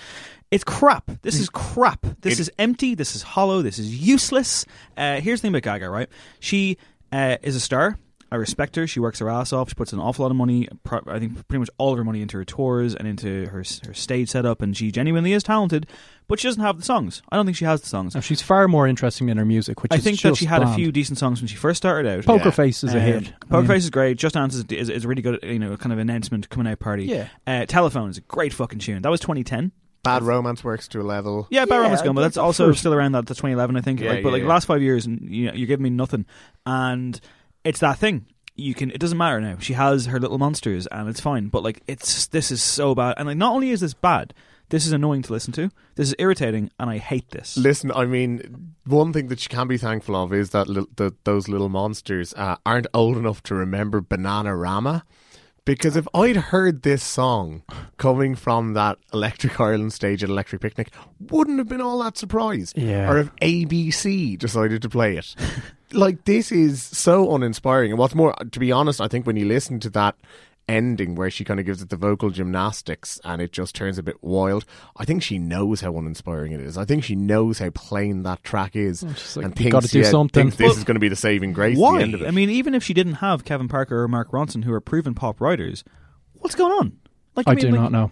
[0.51, 1.09] it's crap.
[1.21, 2.05] This is crap.
[2.21, 2.93] This It- is empty.
[2.93, 3.61] This is hollow.
[3.61, 4.65] This is useless.
[4.97, 6.09] Uh, here's the thing about Gaga, right?
[6.39, 6.77] She
[7.11, 7.97] uh, is a star.
[8.31, 8.87] I respect her.
[8.87, 9.69] She works her ass off.
[9.69, 10.67] She puts an awful lot of money.
[11.07, 13.93] I think pretty much all of her money into her tours and into her her
[13.93, 14.61] stage setup.
[14.61, 15.85] And she genuinely is talented,
[16.27, 17.21] but she doesn't have the songs.
[17.29, 18.15] I don't think she has the songs.
[18.15, 20.47] Now, she's far more interesting in her music, which I is think that just she
[20.47, 22.25] had a few decent songs when she first started out.
[22.25, 23.27] Poker Face is a Um, hit.
[23.27, 24.17] I Poker mean- Face is great.
[24.17, 26.79] Just Dance is, is, is a really good, you know, kind of announcement coming out
[26.79, 27.05] party.
[27.05, 27.27] Yeah.
[27.45, 29.03] Uh, Telephone is a great fucking tune.
[29.03, 29.71] That was 2010.
[30.03, 31.47] Bad romance works to a level.
[31.49, 32.79] Yeah, Bad Yeah, Romance Gone, but that's that's also first.
[32.79, 33.99] still around that to 2011, I think.
[34.01, 34.43] Yeah, like, but yeah, like yeah.
[34.45, 36.25] the last five years, you know, you're giving me nothing,
[36.65, 37.19] and
[37.65, 38.27] it's that thing.
[38.55, 38.89] You can.
[38.91, 39.57] It doesn't matter now.
[39.59, 41.49] She has her little monsters, and it's fine.
[41.49, 44.33] But like, it's this is so bad, and like, not only is this bad,
[44.69, 45.69] this is annoying to listen to.
[45.95, 47.57] This is irritating, and I hate this.
[47.57, 51.13] Listen, I mean, one thing that you can be thankful of is that li- the,
[51.25, 55.03] those little monsters uh, aren't old enough to remember Bananarama.
[55.65, 57.63] Because if I'd heard this song
[57.97, 62.77] coming from that Electric Ireland stage at Electric Picnic, wouldn't have been all that surprised.
[62.77, 63.09] Yeah.
[63.09, 65.35] Or if ABC decided to play it.
[65.91, 67.91] like, this is so uninspiring.
[67.91, 70.15] And what's more, to be honest, I think when you listen to that
[70.67, 74.03] ending where she kind of gives it the vocal gymnastics and it just turns a
[74.03, 74.65] bit wild,
[74.97, 76.77] I think she knows how uninspiring it is.
[76.77, 79.03] I think she knows how plain that track is.
[79.03, 80.99] Oh, she's like, and thinks, gotta do yeah, something." thinks this Well, is going to
[80.99, 81.97] be the saving grace at Why?
[81.97, 82.27] the end of it.
[82.27, 85.13] I mean, even if she didn't have Kevin Parker or Mark Ronson, who are proven
[85.13, 85.83] pop writers,
[86.33, 86.97] what's going on?
[87.35, 88.11] Like, I mean, do like, not know.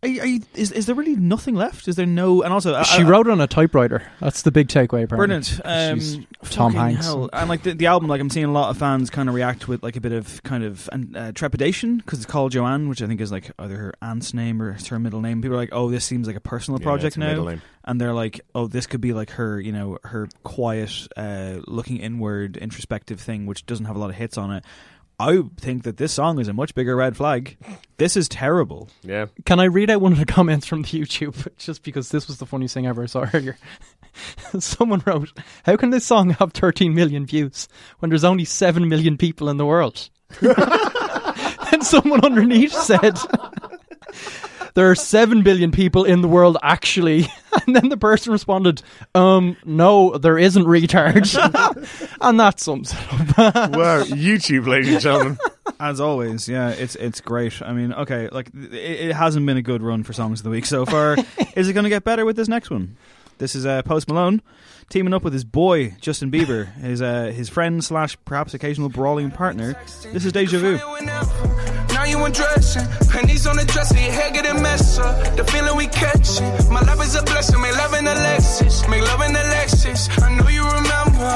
[0.00, 1.88] Are you, are you, is is there really nothing left?
[1.88, 2.42] Is there no?
[2.42, 4.02] And also, She I- wrote on a typewriter.
[4.20, 5.02] That's the big takeaway.
[5.02, 5.16] Apparently.
[5.16, 5.60] Brilliant.
[5.64, 6.18] Um, She's
[6.50, 7.04] Tom Hanks.
[7.06, 7.28] hell.
[7.32, 9.66] And like the, the album, like I'm seeing a lot of fans kind of react
[9.66, 13.08] with like a bit of kind of uh, trepidation because it's called Joanne, which I
[13.08, 15.42] think is like either her aunt's name or it's her middle name.
[15.42, 17.50] People are like, "Oh, this seems like a personal Yeah, project it's a middle now,"
[17.50, 17.62] name.
[17.84, 21.96] and they're like, "Oh, this could be like her, you know, her quiet, uh, looking
[21.96, 24.64] inward, introspective thing, which doesn't have a lot of hits on it."
[25.20, 27.56] I think that this song is a much bigger red flag.
[27.96, 28.88] This is terrible.
[29.02, 29.26] Yeah.
[29.44, 31.48] Can I read out one of the comments from the YouTube?
[31.58, 33.58] Just because this was the funniest thing I ever saw earlier.
[34.58, 35.32] Someone wrote,
[35.64, 39.56] "How can this song have 13 million views when there's only 7 million people in
[39.56, 40.08] the world?"
[41.72, 43.16] and someone underneath said,
[44.78, 47.26] "There are 7 billion people in the world actually."
[47.66, 48.82] And then the person responded,
[49.14, 51.34] "Um, no, there isn't retard."
[52.20, 53.72] and that sums it up.
[53.72, 55.38] wow, YouTube, ladies and gentlemen.
[55.80, 57.60] As always, yeah, it's it's great.
[57.60, 60.50] I mean, okay, like it, it hasn't been a good run for songs of the
[60.50, 61.16] week so far.
[61.56, 62.96] is it going to get better with this next one?
[63.38, 64.40] This is uh, Post Malone
[64.88, 69.30] teaming up with his boy Justin Bieber, his uh, his friend slash perhaps occasional brawling
[69.30, 69.74] partner.
[70.12, 71.77] This is Deja Vu.
[72.08, 75.36] You undressing, pennies on the dresser, your hair getting messed up.
[75.36, 77.60] The feeling we catching, my love is a blessing.
[77.60, 80.08] Make love in the Lexus, make love in the Lexus.
[80.22, 81.28] I know you remember.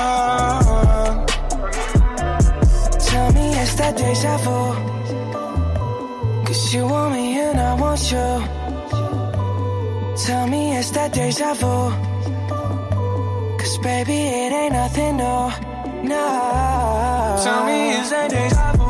[2.98, 4.74] Tell me it's that deja vu.
[6.46, 8.30] Cause you want me and I want you.
[10.24, 11.92] Tell me it's that deja vu.
[13.58, 15.50] Cause baby, it ain't nothing new.
[16.08, 17.40] No.
[17.44, 18.81] Tell me it's that deja vu.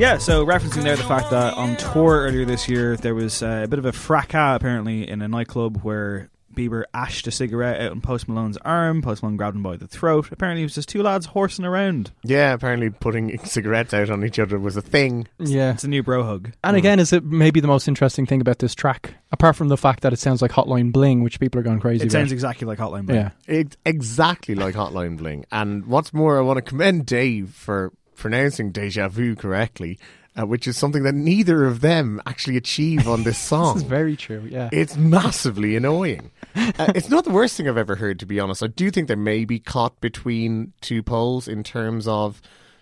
[0.00, 3.60] Yeah, so referencing there the fact that on tour earlier this year there was uh,
[3.64, 7.90] a bit of a fracas apparently in a nightclub where Bieber ashed a cigarette out
[7.92, 9.02] on Post Malone's arm.
[9.02, 10.32] Post Malone grabbed him by the throat.
[10.32, 12.12] Apparently, it was just two lads horsing around.
[12.24, 15.28] Yeah, apparently putting cigarettes out on each other was a thing.
[15.38, 15.74] Yeah.
[15.74, 16.50] It's a new bro hug.
[16.64, 19.76] And again, is it maybe the most interesting thing about this track, apart from the
[19.76, 22.12] fact that it sounds like Hotline Bling, which people are going crazy It about.
[22.20, 23.18] sounds exactly like Hotline Bling.
[23.20, 23.30] yeah.
[23.46, 25.44] It, exactly like Hotline Bling.
[25.52, 29.98] And what's more, I want to commend Dave for pronouncing deja vu correctly,
[30.36, 33.74] uh, which is something that neither of them actually achieve on this song.
[33.74, 34.46] This is very true.
[34.48, 34.68] Yeah.
[34.72, 36.30] It's massively annoying.
[36.54, 38.62] Uh, it's not the worst thing I've ever heard, to be honest.
[38.62, 42.40] I do think they may be caught between two poles in terms of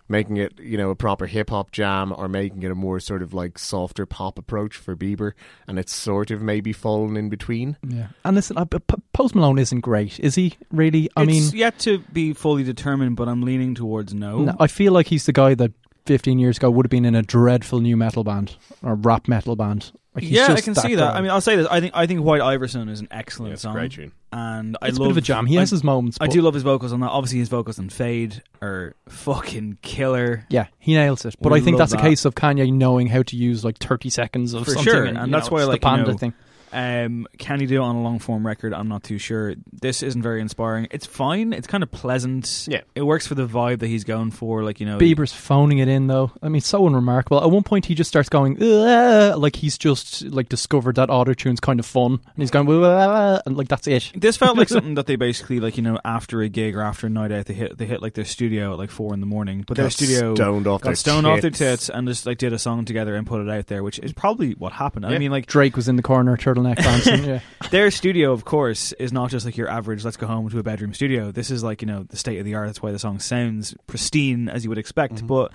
[0.09, 3.23] making it you know a proper hip hop jam or making it a more sort
[3.23, 5.33] of like softer pop approach for Bieber,
[5.67, 7.77] and it's sort of maybe fallen in between.
[7.87, 10.55] Yeah, and listen, uh, P- P- Post Malone isn't great, is he?
[10.71, 11.11] Really?
[11.17, 14.41] I mean, it's yet to be fully determined, but I'm leaning towards no.
[14.41, 15.73] no, I feel like he's the guy that
[16.09, 19.55] 15 years ago would have been in a dreadful nu metal band or rap metal
[19.57, 19.93] band.
[20.15, 21.13] Like, yeah, I just can see that.
[21.13, 21.19] guy.
[21.19, 21.69] I mean, I'll say this.
[21.71, 24.11] I think I think White Iverson is an excellent Yeah, song, great tune.
[24.33, 25.47] and I it's a love bit of a jam.
[25.47, 26.19] He has I, his moments.
[26.21, 27.11] I do love his vocals on that.
[27.11, 30.45] Obviously, his vocals on Fade are fucking killer.
[30.49, 31.37] Yeah, he nails it.
[31.41, 32.01] But We I think that's that.
[32.01, 34.85] a case of Kanye knowing how to use like 30 seconds of For something.
[34.93, 36.35] sure, and, and that's know, why, it's like, the you panda know, thing.
[36.73, 38.75] Um, can he do it on a long form record?
[38.75, 39.55] I'm not too sure.
[39.73, 40.89] This isn't very inspiring.
[40.91, 41.53] It's fine.
[41.53, 42.67] It's kind of pleasant.
[42.69, 42.83] Yeah.
[42.95, 44.63] it works for the vibe that he's going for.
[44.63, 46.33] Like you know, Bieber's phoning it in though.
[46.43, 47.43] I mean, so unremarkable.
[47.43, 51.35] At one point, he just starts going "Ugh," like he's just like discovered that auto
[51.35, 54.13] tune's kind of fun, and he's going "Ugh," and like that's it.
[54.15, 57.07] This felt like something that they basically like you know after a gig or after
[57.07, 59.27] a night out they hit they hit like their studio at like four in the
[59.27, 61.87] morning, but their Got studio stoned off got their stoned off their tits.
[61.87, 64.13] tits and just like did a song together and put it out there, which is
[64.13, 65.07] probably what happened.
[65.07, 67.25] I mean, like Drake was in the corner, turtleneck dancing.
[67.25, 67.41] Yeah,
[67.71, 70.63] their studio, of course, is not just like your average "let's go home to a
[70.63, 72.67] bedroom studio." This is like you know the state of the art.
[72.69, 75.15] That's why the song sounds pristine as you would expect.
[75.17, 75.27] Mm-hmm.
[75.27, 75.53] But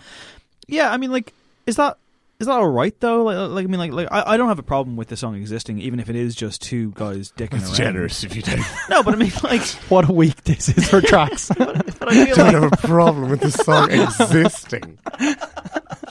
[0.68, 1.34] yeah, I mean, like,
[1.66, 1.98] is that
[2.40, 3.24] is that all right though?
[3.24, 5.36] Like, like I mean, like, like I, I don't have a problem with the song
[5.36, 7.76] existing, even if it is just two guys dicking It's around.
[7.76, 8.58] generous if you do.
[8.90, 11.50] No, but I mean, like, what a week this is for tracks.
[11.58, 14.98] but I feel don't like have a problem with the song existing.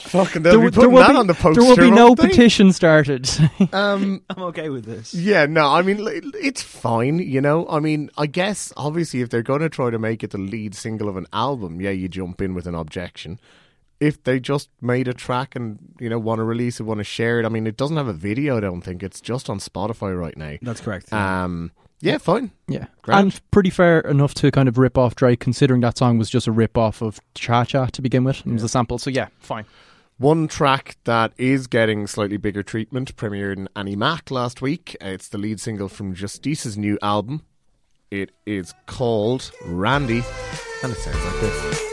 [0.03, 1.61] Fucking, they'll there, be putting will that be, on the poster.
[1.61, 3.29] there will be no won't petition started.
[3.71, 5.13] Um, I'm okay with this.
[5.13, 5.99] yeah, no, I mean,
[6.35, 7.67] it's fine, you know?
[7.67, 10.75] I mean, I guess, obviously, if they're going to try to make it the lead
[10.75, 13.39] single of an album, yeah, you jump in with an objection.
[13.99, 17.03] If they just made a track and, you know, want to release it, want to
[17.03, 19.01] share it, I mean, it doesn't have a video, I don't think.
[19.01, 20.57] It's just on Spotify right now.
[20.61, 21.11] That's correct.
[21.13, 21.71] Um,
[22.03, 22.51] yeah, fine.
[22.67, 23.31] Yeah, Grand.
[23.31, 26.47] and pretty fair enough to kind of rip off Drake, considering that song was just
[26.47, 28.45] a rip off of Cha Cha to begin with.
[28.45, 29.63] It was a sample, so yeah, fine.
[30.17, 34.95] One track that is getting slightly bigger treatment premiered in Annie Mac last week.
[35.01, 37.41] It's the lead single from Justice's new album.
[38.11, 40.23] It is called Randy,
[40.83, 41.92] and it sounds like this.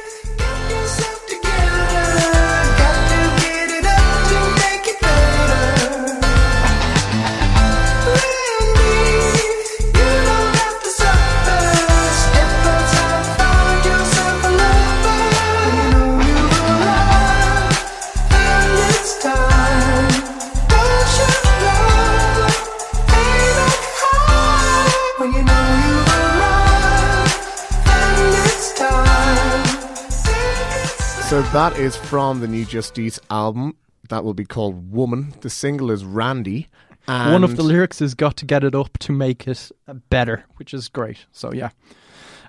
[31.31, 33.77] So that is from the new Justice album.
[34.09, 35.33] That will be called Woman.
[35.43, 36.67] The single is Randy.
[37.07, 39.71] And One of the lyrics has got to get it up to make it
[40.09, 41.27] better, which is great.
[41.31, 41.71] So yeah.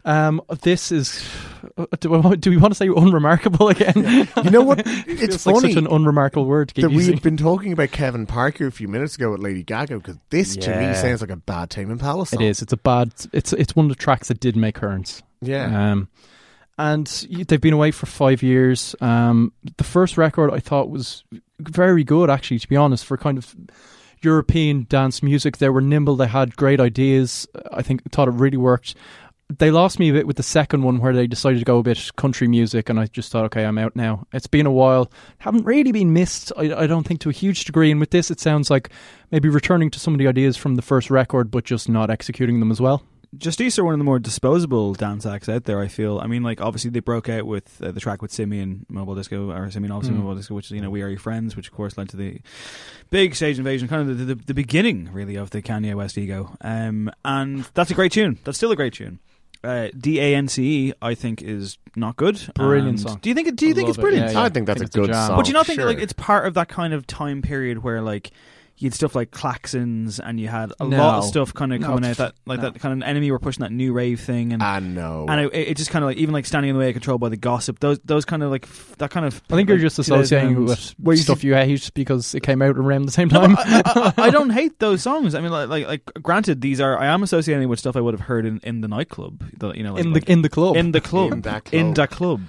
[0.04, 1.24] Um, this is.
[2.00, 4.28] Do, I, do we want to say unremarkable again?
[4.44, 4.80] You know what?
[4.88, 7.92] It It's like funny such an unremarkable word to keep that we've been talking about
[7.92, 11.30] Kevin Parker a few minutes ago with Lady Gaga because this to me sounds like
[11.30, 12.42] a bad Tame Impala song.
[12.42, 12.64] It is.
[12.64, 13.14] It's a bad.
[13.32, 15.22] It's it's one of the tracks that did make Currents.
[15.40, 15.92] Yeah.
[15.92, 16.08] Um,
[16.78, 17.08] and
[17.48, 18.96] they've been away for five years.
[19.02, 21.24] Um, the first record I thought was
[21.60, 22.60] very good, actually.
[22.60, 23.56] To be honest, for kind of
[24.22, 26.16] European dance music, they were nimble.
[26.16, 27.48] They had great ideas.
[27.72, 28.96] I think thought it really worked.
[29.58, 31.84] They lost me a bit with the second one, where they decided to go a
[31.84, 34.26] bit country music, and I just thought, okay, I'm out now.
[34.32, 35.12] It's been a while.
[35.40, 36.54] Haven't really been missed.
[36.56, 37.92] I, I don't think to a huge degree.
[37.92, 38.92] And with this, it sounds like
[39.30, 42.62] maybe returning to some of the ideas from the first record, but just not executing
[42.62, 43.04] them as well.
[43.38, 45.80] Justice are one of the more disposable dance acts out there.
[45.80, 46.20] I feel.
[46.20, 49.50] I mean, like obviously they broke out with uh, the track with Simian Mobile Disco,
[49.52, 50.24] or Simian obviously Mm.
[50.24, 52.18] Mobile Disco, which is you know We Are Your Friends, which of course led to
[52.18, 52.40] the
[53.10, 56.56] big stage invasion, kind of the, the, the beginning really of the Kanye West ego.
[56.60, 58.38] Um, and that's a great tune.
[58.44, 59.20] That's still a great tune.
[59.64, 62.42] Uh, D A N C E, I think, is not good.
[62.56, 63.20] Brilliant And song.
[63.22, 63.48] Do you think?
[63.48, 64.02] It, do you I think love it's it.
[64.02, 64.26] brilliant?
[64.34, 64.46] Yeah, yeah.
[64.46, 65.38] I think that's think a it's a good song.
[65.38, 65.88] But do you not think sure.
[65.88, 68.32] like it's part of that kind of time period where like
[68.78, 71.88] you had stuff like Klaxons and you had a lot of stuff kind of No,
[71.88, 72.70] coming out that like no.
[72.72, 75.28] that kind of NME were pushing that new rave thing and I know.
[75.30, 77.18] and it, it just kind of like even like standing in the way of control
[77.20, 80.00] by the gossip those those kind of like that kind of I think you're just
[80.00, 83.28] associating 2000s with where you stuff you hate because it came out around the same
[83.28, 83.56] No, time.
[83.60, 85.36] I, I- I don't hate those songs.
[85.36, 88.14] I mean, like, like, like, granted, these are I am associating with stuff I would
[88.14, 89.44] have heard in, in the nightclub.
[89.60, 90.76] The, you know, like, in like- the in the club.
[90.76, 91.96] in the club, In that in club.
[92.10, 92.42] the club.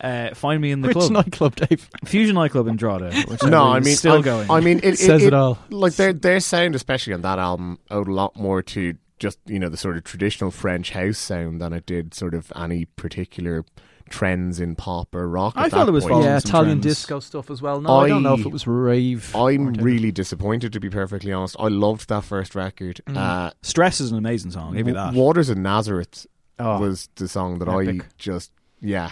[0.00, 1.04] Uh, find me in the club.
[1.04, 1.88] Which club, nightclub, Dave?
[2.04, 3.22] Fusion nightclub in Drogheda.
[3.28, 4.50] Which no, I I mean, still I, going.
[4.50, 5.58] I mean, it, it Says it all.
[5.70, 9.58] Like their their sound, especially on that album, owed a lot more to just you
[9.58, 13.64] know the sort of traditional French house sound than it did sort of any particular
[14.08, 15.54] trends in pop or rock.
[15.56, 16.82] I at thought that it was Yeah, Italian trends.
[16.98, 17.80] disco stuff as well.
[17.80, 19.34] No, I, don't know if it was rave.
[19.34, 21.56] I'm really disappointed to be perfectly honest.
[21.58, 23.00] I loved that first record.
[23.06, 23.16] Mm.
[23.16, 24.68] Uh, Stress is an amazing song.
[24.68, 25.14] I'll give you that.
[25.14, 26.26] Waters of Nazareth
[26.58, 28.02] Oh, was the song that epic.
[28.02, 28.50] I just
[28.80, 29.10] yeah,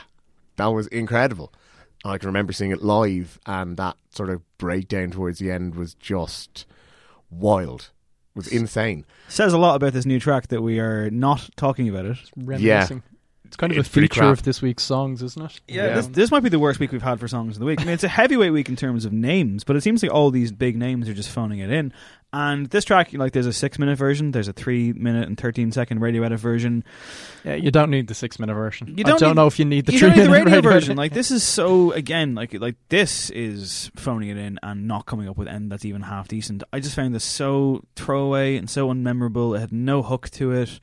[0.57, 1.53] that was incredible.
[2.05, 5.95] I can remember seeing it live, and that sort of breakdown towards the end was
[5.95, 6.67] just
[7.31, 7.91] wild.
[8.35, 9.07] It was insane.
[9.29, 12.19] Says a lot about this new track that we are not talking about it.
[12.37, 13.03] Reminiscing.
[13.47, 15.61] It's kind of It's a feature of this week's songs, isn't it?
[15.69, 17.81] Yeah, This, this might be the worst week we've had for songs of the week.
[17.81, 20.31] I mean, it's a heavyweight week in terms of names, but it seems like all
[20.33, 21.93] these big names are just phoning it in.
[22.37, 25.70] And this track, like, there's a six minute version, there's a three minute and thirteen
[25.70, 26.82] second radio edit version.
[27.45, 28.89] Yeah, you don't need the six minute version.
[28.89, 30.30] You I don't don't need- know if you need the you three don't need the
[30.30, 30.97] minute radio radio version.
[30.97, 35.28] Like this is so again, like like this is phoning it in and not coming
[35.28, 36.64] up with end that's even half decent.
[36.72, 39.57] I just found this so throwaway and so unmemorable.
[39.57, 40.80] It had no hook to it.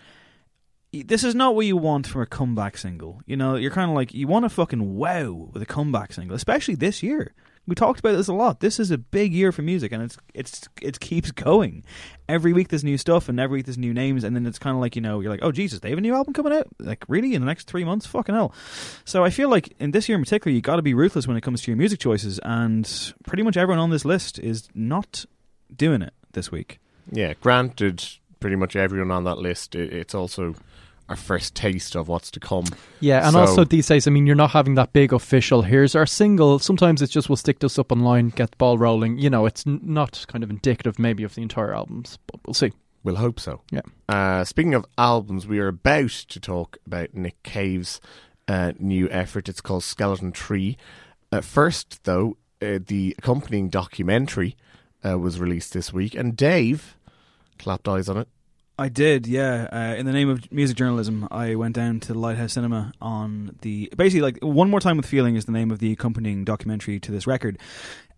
[0.94, 3.22] This is not what you want from a comeback single.
[3.26, 6.36] You know, you're kind of like you want a fucking wow with a comeback single,
[6.36, 7.34] especially this year.
[7.68, 8.60] We talked about this a lot.
[8.60, 11.84] This is a big year for music, and it's it's it keeps going.
[12.28, 14.76] Every week there's new stuff, and every week there's new names, and then it's kind
[14.76, 16.68] of like you know you're like, oh Jesus, they have a new album coming out.
[16.80, 18.06] Like really in the next three months?
[18.06, 18.54] Fucking hell.
[19.06, 21.38] So I feel like in this year in particular, you got to be ruthless when
[21.38, 25.26] it comes to your music choices, and pretty much everyone on this list is not
[25.76, 26.80] doing it this week.
[27.12, 28.04] Yeah, granted,
[28.40, 30.56] pretty much everyone on that list, it's also
[31.12, 32.64] our first taste of what's to come.
[33.02, 35.62] Yeah, and So- also these days, I mean, you're not having that big official.
[35.62, 36.58] Here's our single.
[36.58, 39.18] Sometimes it's just we'll stick this up online, get the ball rolling.
[39.20, 42.54] You know, it's n- not kind of indicative maybe of the entire albums, but we'll
[42.54, 42.72] see.
[43.04, 43.62] We'll hope so.
[43.72, 43.82] Yeah.
[44.08, 48.00] Uh, speaking of albums, we are about to talk about Nick Cave's
[48.48, 49.50] uh, new effort.
[49.50, 50.78] It's called Skeleton Tree.
[51.32, 54.56] Uh, first, though, uh, the accompanying documentary
[55.06, 56.96] uh, was released this week, and Dave
[57.58, 58.28] clapped eyes on it.
[58.82, 59.70] I did, yeah.
[59.72, 63.94] Uh, in the name of music journalism, I went down to Lighthouse Cinema on the
[63.96, 67.12] basically like one more time with feeling is the name of the accompanying documentary to
[67.12, 67.60] this record.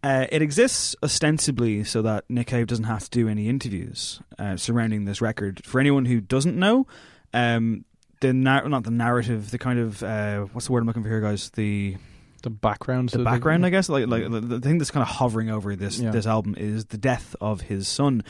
[0.03, 4.55] Uh, it exists ostensibly so that Nick Cave doesn't have to do any interviews uh,
[4.55, 5.61] surrounding this record.
[5.65, 6.87] For anyone who doesn't know,
[7.33, 7.83] um,
[8.21, 11.19] the not the narrative, the kind of uh, what's the word I'm looking for here,
[11.19, 11.49] guys?
[11.49, 11.97] The
[12.43, 13.09] The background.
[13.09, 15.97] the background, I guess, like like the, the thing that's kind of hovering over this
[15.97, 16.11] Yeah.
[16.11, 18.23] this album is the death of his son,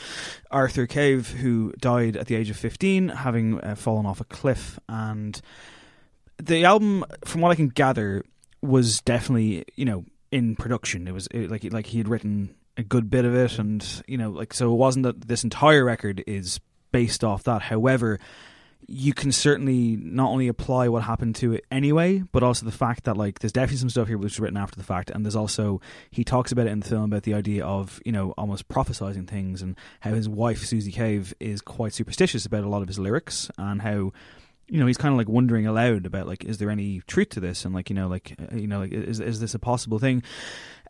[0.50, 4.78] Arthur Cave, who died at the age of fifteen, having uh, fallen off a cliff.
[4.88, 5.40] And
[6.42, 8.22] the album, from what I can gather,
[8.62, 11.06] was definitely you know in production.
[11.08, 14.16] It was it, like like he had written a good bit of it, and you
[14.16, 16.60] know like so it wasn't that this entire record is
[16.92, 17.62] based off that.
[17.62, 18.20] However
[18.86, 23.04] you can certainly not only apply what happened to it anyway, but also the fact
[23.04, 25.36] that like there's definitely some stuff here which was written after the fact, and there's
[25.36, 25.80] also
[26.10, 29.28] he talks about it in the film about the idea of you know almost prophesizing
[29.28, 32.98] things and how his wife Susie Cave is quite superstitious about a lot of his
[32.98, 34.12] lyrics and how
[34.68, 37.40] you know he's kind of like wondering aloud about like is there any truth to
[37.40, 39.98] this and like you know like uh, you know like is is this a possible
[39.98, 40.22] thing?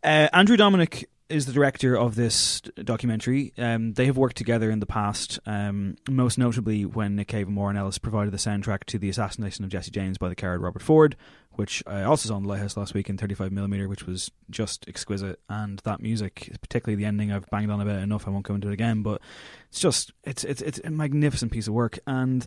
[0.04, 3.54] Uh, Andrew Dominik is the director of this documentary.
[3.56, 7.56] Um, they have worked together in the past, um, most notably when Nick Cave and
[7.56, 10.82] Warren Ellis provided the soundtrack to the assassination of Jesse James by the coward Robert
[10.82, 11.16] Ford,
[11.52, 15.40] which I also saw in the Lighthouse last week in 35mm, which was just exquisite.
[15.48, 18.28] And that music, particularly the ending, I've banged on about enough.
[18.28, 19.22] I won't go into it again, but
[19.70, 21.98] it's just it's it's it's a magnificent piece of work.
[22.06, 22.44] And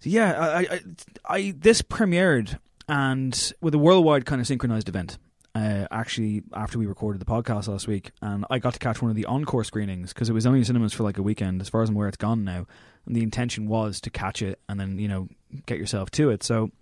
[0.00, 0.80] yeah, I, I,
[1.26, 2.58] I this premiered
[2.88, 5.18] and with a worldwide kind of synchronized event.
[5.54, 9.10] Uh, actually, after we recorded the podcast last week, and I got to catch one
[9.10, 11.60] of the encore screenings because it was only in cinemas for like a weekend.
[11.60, 12.66] As far as I'm aware, it's gone now,
[13.06, 15.28] and the intention was to catch it and then you know
[15.66, 16.42] get yourself to it.
[16.42, 16.72] So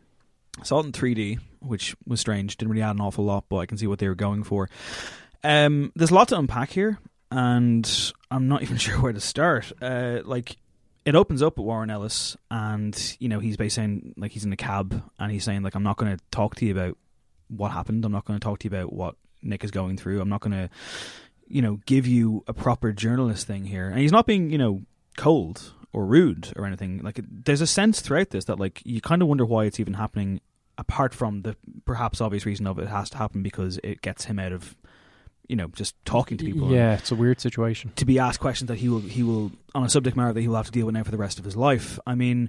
[0.59, 2.57] I saw it in 3D, which was strange.
[2.57, 4.71] Didn't really add an awful lot, but I can see what they were going for.
[5.45, 6.99] Um, there's a lot to unpack here,
[7.31, 9.71] and I'm not even sure where to start.
[9.83, 10.57] Uh, like,
[11.05, 14.53] it opens up with Warren Ellis, and you know he's basically saying like he's in
[14.53, 16.97] a cab, and he's saying like I'm not going to talk to you about
[17.53, 18.05] what happened.
[18.05, 20.21] I'm not going to talk to you about what Nick is going through.
[20.21, 20.71] I'm not going to,
[21.47, 23.89] you know, give you a proper journalist thing here.
[23.89, 24.83] And he's not being, you know,
[25.17, 27.01] cold or rude or anything.
[27.03, 29.95] Like, there's a sense throughout this that like you kind of wonder why it's even
[29.95, 30.41] happening.
[30.79, 34.39] Apart from the perhaps obvious reason of it has to happen because it gets him
[34.39, 34.75] out of,
[35.47, 36.73] you know, just talking to people.
[36.73, 37.93] Yeah, it's a weird situation.
[37.97, 40.49] to be asked questions that he will he will on a subject matter that he
[40.49, 41.99] will have to deal with now for the rest of his life.
[42.07, 42.49] I mean,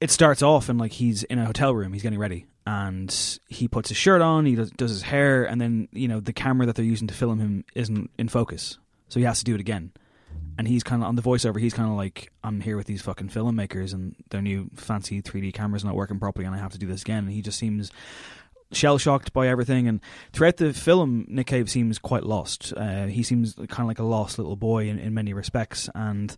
[0.00, 3.68] it starts off and like he's in a hotel room, he's getting ready, and he
[3.68, 6.66] puts his shirt on, he does, does his hair, and then you know the camera
[6.66, 8.78] that they're using to film him isn't in focus,
[9.08, 9.92] so he has to do it again.
[10.56, 11.60] And he's kind of on the voiceover.
[11.60, 15.52] He's kind of like, "I'm here with these fucking filmmakers, and their new fancy 3D
[15.52, 17.90] cameras not working properly, and I have to do this again." And he just seems
[18.72, 19.88] shell shocked by everything.
[19.88, 20.00] And
[20.32, 22.72] throughout the film, Nick Cave seems quite lost.
[22.76, 26.36] Uh, he seems kind of like a lost little boy in, in many respects, and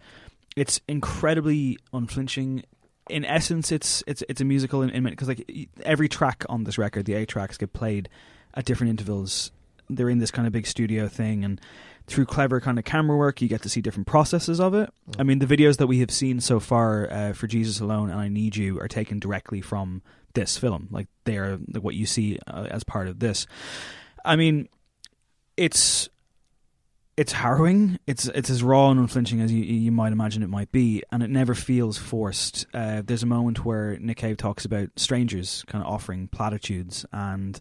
[0.57, 2.65] it's incredibly unflinching.
[3.11, 7.05] In essence, it's it's it's a musical in because like every track on this record,
[7.07, 8.09] the eight tracks get played
[8.55, 9.51] at different intervals.
[9.89, 11.61] They're in this kind of big studio thing, and
[12.07, 14.93] through clever kind of camera work, you get to see different processes of it.
[15.19, 18.21] I mean, the videos that we have seen so far uh, for Jesus Alone and
[18.21, 20.03] I Need You are taken directly from
[20.35, 20.89] this film.
[20.91, 23.47] Like they are like what you see uh, as part of this.
[24.25, 24.69] I mean,
[25.57, 26.09] it's
[27.21, 27.99] it's harrowing.
[28.07, 31.23] It's it's as raw and unflinching as you you might imagine it might be, and
[31.23, 32.65] it never feels forced.
[32.73, 37.61] Uh, there's a moment where Nick Cave talks about strangers kind of offering platitudes, and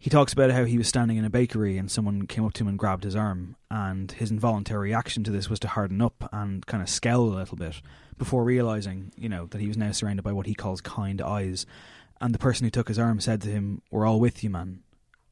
[0.00, 2.64] he talks about how he was standing in a bakery and someone came up to
[2.64, 6.28] him and grabbed his arm, and his involuntary reaction to this was to harden up
[6.32, 7.80] and kind of scowl a little bit
[8.16, 11.66] before realizing, you know, that he was now surrounded by what he calls kind eyes.
[12.20, 14.80] And the person who took his arm said to him, "We're all with you, man."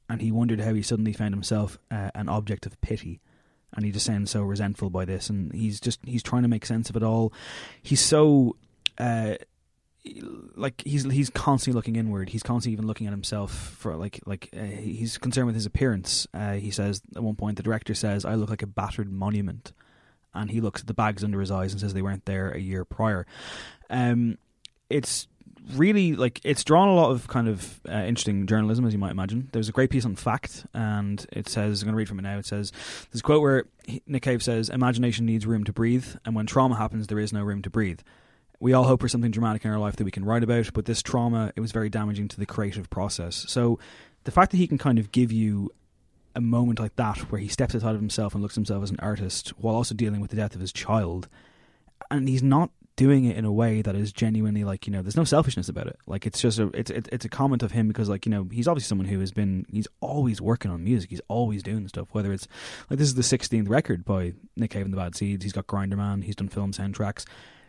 [0.09, 3.21] And he wondered how he suddenly found himself uh, an object of pity
[3.77, 6.67] and he just sounds so resentful by this and he's just he's trying to make
[6.67, 7.33] sense of it all.
[7.83, 8.57] He's so
[8.99, 9.35] uh
[10.55, 12.31] like he's he's constantly looking inward.
[12.31, 16.27] He's constantly even looking at himself for like like uh, he's concerned with his appearance.
[16.33, 19.73] Uh, he says at one point the director says i look like a battered monument.
[20.35, 22.61] And he looks at the bags under his eyes and says they weren't there a
[22.61, 23.27] year prior.
[23.91, 24.39] Um
[24.89, 25.27] it's
[25.75, 29.11] really like it's drawn a lot of kind of uh, interesting journalism, as you might
[29.11, 29.49] imagine.
[29.53, 32.23] There's a great piece on Fact, and it says I'm going to read from it
[32.23, 32.39] now.
[32.39, 32.73] It says
[33.11, 36.47] there's a quote where he, Nick Cave says, "Imagination needs room to breathe, and when
[36.47, 38.01] trauma happens, there is no room to breathe."
[38.59, 40.87] We all hope for something dramatic in our life that we can write about, but
[40.87, 43.45] this trauma it was very damaging to the creative process.
[43.49, 43.79] So
[44.25, 45.71] the fact that he can kind of give you
[46.35, 48.91] a moment like that where he steps outside of himself and looks at himself as
[48.91, 51.29] an artist while also dealing with the death of his child
[52.11, 55.17] and he's not doing it in a way that is genuinely like you know there's
[55.17, 55.99] no selfishness about it.
[56.07, 58.67] Like it's just a it's it's a comment of him because like you know he's
[58.67, 61.11] obviously someone who has been he's always working on music.
[61.11, 62.49] He's always doing stuff whether it's
[62.91, 65.45] like this is the 16th record by Nick Cave and the Bad Seeds.
[65.45, 66.25] He's got Grinderman.
[66.25, 67.25] He's done film soundtracks.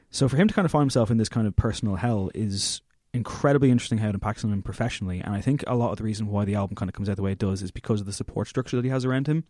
[0.10, 2.82] So for him to kind of find himself in this kind of personal hell is
[3.14, 5.20] incredibly interesting how it impacts on him professionally.
[5.20, 7.18] And I think a lot of the reason why the album kind of comes out
[7.18, 9.44] the way it does is because of the support structure that he has around him.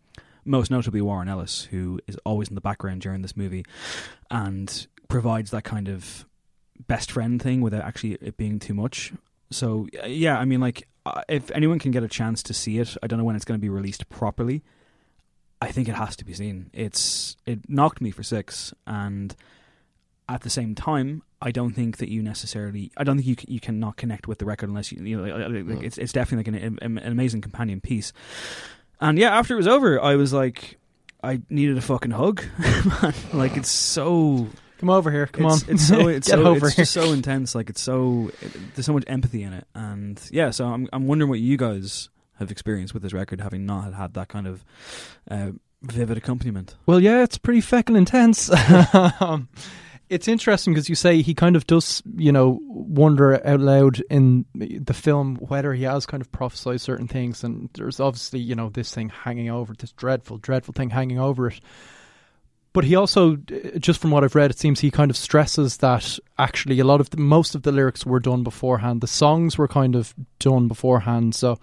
[0.44, 3.64] Most notably Warren Ellis who is always in the background during this movie.
[4.30, 6.26] And provides that kind of
[6.86, 9.12] best friend thing without actually it being too much.
[9.50, 12.96] So yeah, I mean, like uh, if anyone can get a chance to see it,
[13.02, 14.62] I don't know when it's going to be released properly.
[15.60, 16.70] I think it has to be seen.
[16.72, 19.34] It's it knocked me for six, and
[20.28, 22.92] at the same time, I don't think that you necessarily.
[22.96, 25.02] I don't think you can, you cannot connect with the record unless you.
[25.02, 28.12] you know, like, like, it's it's definitely like an, an amazing companion piece.
[29.00, 30.78] And yeah, after it was over, I was like,
[31.22, 32.42] I needed a fucking hug.
[33.32, 34.48] like it's so
[34.78, 35.26] Come over here.
[35.26, 35.74] Come it's, on.
[35.74, 36.82] It's so it's so over it's here.
[36.84, 37.54] just so intense.
[37.54, 40.50] Like it's so it, there's so much empathy in it, and yeah.
[40.50, 42.08] So I'm I'm wondering what you guys
[42.38, 44.64] have experienced with this record, having not had, had that kind of
[45.30, 45.50] uh,
[45.82, 46.76] vivid accompaniment.
[46.86, 48.50] Well, yeah, it's pretty feckin' intense.
[49.20, 49.48] um,
[50.08, 54.46] it's interesting because you say he kind of does, you know, wonder out loud in
[54.54, 58.70] the film whether he has kind of prophesied certain things, and there's obviously, you know,
[58.70, 61.60] this thing hanging over, this dreadful, dreadful thing hanging over it.
[62.78, 65.78] But he also, uh, just from what I've read, it seems he kind of stresses
[65.78, 69.00] that actually a lot of the, most of the lyrics were done beforehand.
[69.00, 71.58] The songs were kind of done beforehand, so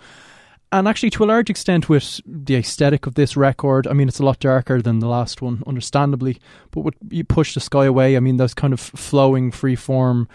[0.74, 4.20] and actually to a large extent with the aesthetic of this record i mean it's
[4.20, 6.38] a lot darker than the last one understandably
[6.72, 10.28] but what you push the sky away i mean those kind of flowing free form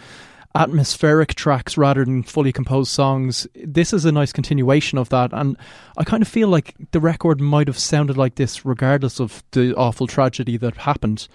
[0.55, 5.57] atmospheric tracks rather than fully composed songs this is a nice continuation of that and
[5.97, 9.73] i kind of feel like the record might have sounded like this regardless of the
[9.77, 11.29] awful tragedy that happened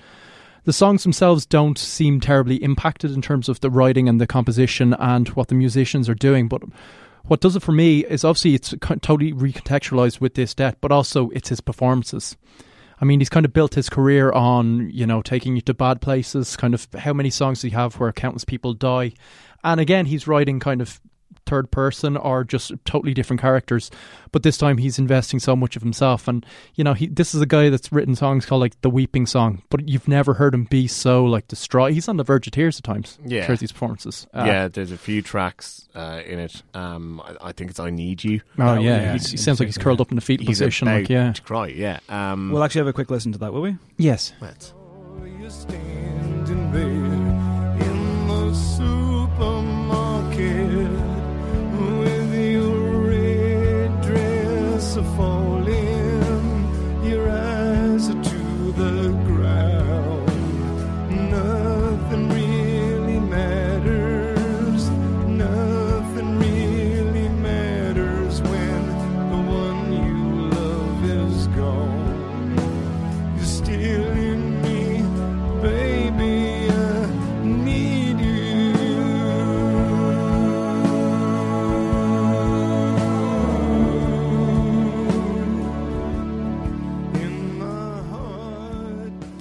[0.65, 4.93] the songs themselves don't seem terribly impacted in terms of the writing and the composition
[4.99, 6.61] and what the musicians are doing but
[7.27, 11.29] what does it for me is obviously it's totally recontextualized with this death, but also
[11.31, 12.37] it's his performances.
[12.99, 16.01] I mean, he's kind of built his career on, you know, taking you to bad
[16.01, 19.13] places, kind of how many songs do you have where countless people die?
[19.63, 21.01] And again, he's writing kind of
[21.45, 23.91] third person or just totally different characters.
[24.31, 26.27] But this time he's investing so much of himself.
[26.27, 29.25] And, you know, he this is a guy that's written songs called like The Weeping
[29.25, 31.93] Song, but you've never heard him be so like distraught.
[31.93, 33.17] He's on the verge of tears at times.
[33.25, 33.45] Yeah.
[33.45, 34.27] throughout these performances.
[34.33, 36.63] Uh, yeah, there's a few tracks uh, in it.
[36.73, 39.77] Um, I, I think it's "I Need You." Oh yeah, where he sounds like he's
[39.77, 40.87] curled up in a fetal he's position.
[40.87, 41.67] Like yeah, to cry.
[41.67, 41.99] Yeah.
[42.09, 43.77] Um, We'll actually have a quick listen to that, will we?
[43.97, 44.33] yes.
[44.41, 44.73] let's-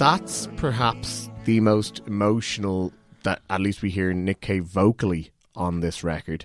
[0.05, 2.93] that's perhaps the most emotional
[3.23, 6.45] that at least we hear Nick Cave vocally on this record.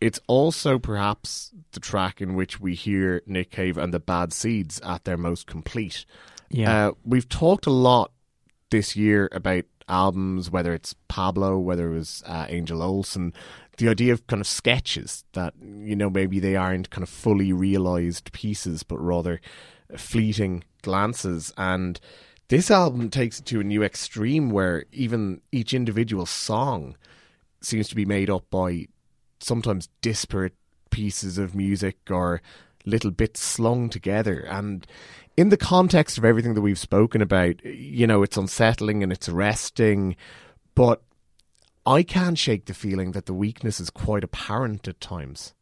[0.00, 4.80] it's also perhaps the track in which we hear Nick Cave and the Bad Seeds
[4.80, 6.06] at their most complete.
[6.48, 6.88] Yeah.
[6.88, 8.10] Uh, we've talked a lot
[8.70, 13.34] this year about albums, whether it's Pablo, whether it was uh, Angel Olsen,
[13.76, 17.52] the idea of kind of sketches that, you know, maybe they aren't kind of fully
[17.52, 19.42] realized pieces, but rather
[19.94, 21.52] fleeting glances.
[21.58, 22.00] And
[22.48, 26.96] this album takes it to a new extreme where even each individual song
[27.60, 28.86] seems to be made up by
[29.40, 30.54] sometimes disparate
[30.90, 32.40] pieces of music or
[32.84, 34.40] little bits slung together.
[34.40, 34.86] And
[35.36, 39.28] in the context of everything that we've spoken about, you know, it's unsettling and it's
[39.28, 40.16] arresting,
[40.74, 41.02] but
[41.86, 45.54] I can shake the feeling that the weakness is quite apparent at times.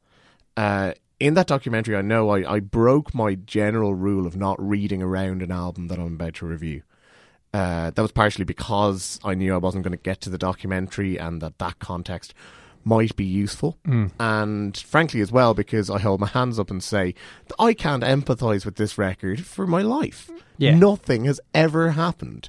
[0.56, 0.92] Uh,
[1.22, 5.40] in that documentary, I know I, I broke my general rule of not reading around
[5.40, 6.82] an album that I'm about to review.
[7.54, 11.18] Uh, that was partially because I knew I wasn't going to get to the documentary
[11.18, 12.34] and that that context
[12.82, 13.78] might be useful.
[13.86, 14.10] Mm.
[14.18, 17.14] And frankly, as well, because I hold my hands up and say
[17.56, 20.28] I can't empathize with this record for my life.
[20.58, 20.74] Yeah.
[20.74, 22.48] Nothing has ever happened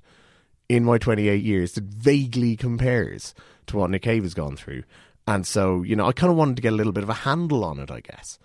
[0.67, 3.35] in my 28 years that vaguely compares
[3.67, 4.83] to what Nick Cave has gone through.
[5.27, 7.13] And so, you know, I kind of wanted to get a little bit of a
[7.13, 8.39] handle on it, I guess.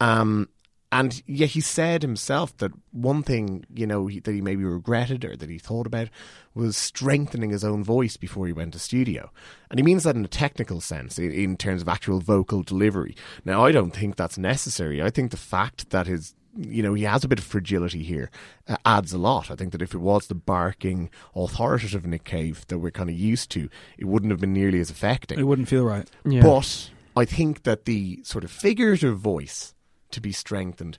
[0.00, 0.48] Um,
[0.90, 5.24] and yeah, he said himself that one thing, you know, he, that he maybe regretted
[5.24, 6.08] or that he thought about
[6.54, 9.30] was strengthening his own voice before he went to studio.
[9.70, 13.16] And he means that in a technical sense, in, in terms of actual vocal delivery.
[13.46, 15.00] Now, I don't think that's necessary.
[15.00, 18.30] I think the fact that his you know, he has a bit of fragility here,
[18.68, 19.50] uh, adds a lot.
[19.50, 23.16] I think that if it was the barking, authoritative Nick Cave that we're kind of
[23.16, 25.38] used to, it wouldn't have been nearly as affecting.
[25.38, 26.08] It wouldn't feel right.
[26.24, 26.42] Yeah.
[26.42, 29.74] But I think that the sort of figurative voice
[30.10, 30.98] to be strengthened,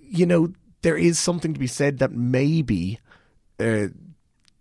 [0.00, 0.52] you know,
[0.82, 3.00] there is something to be said that maybe
[3.60, 3.88] uh,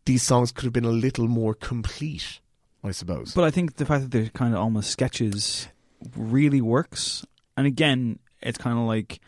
[0.06, 2.42] these songs could have been a little more complete,
[2.84, 3.34] I suppose.
[3.34, 5.68] But I think the fact that they're kind of almost sketches
[6.16, 7.26] really works.
[7.56, 9.20] And again, it's kind of like,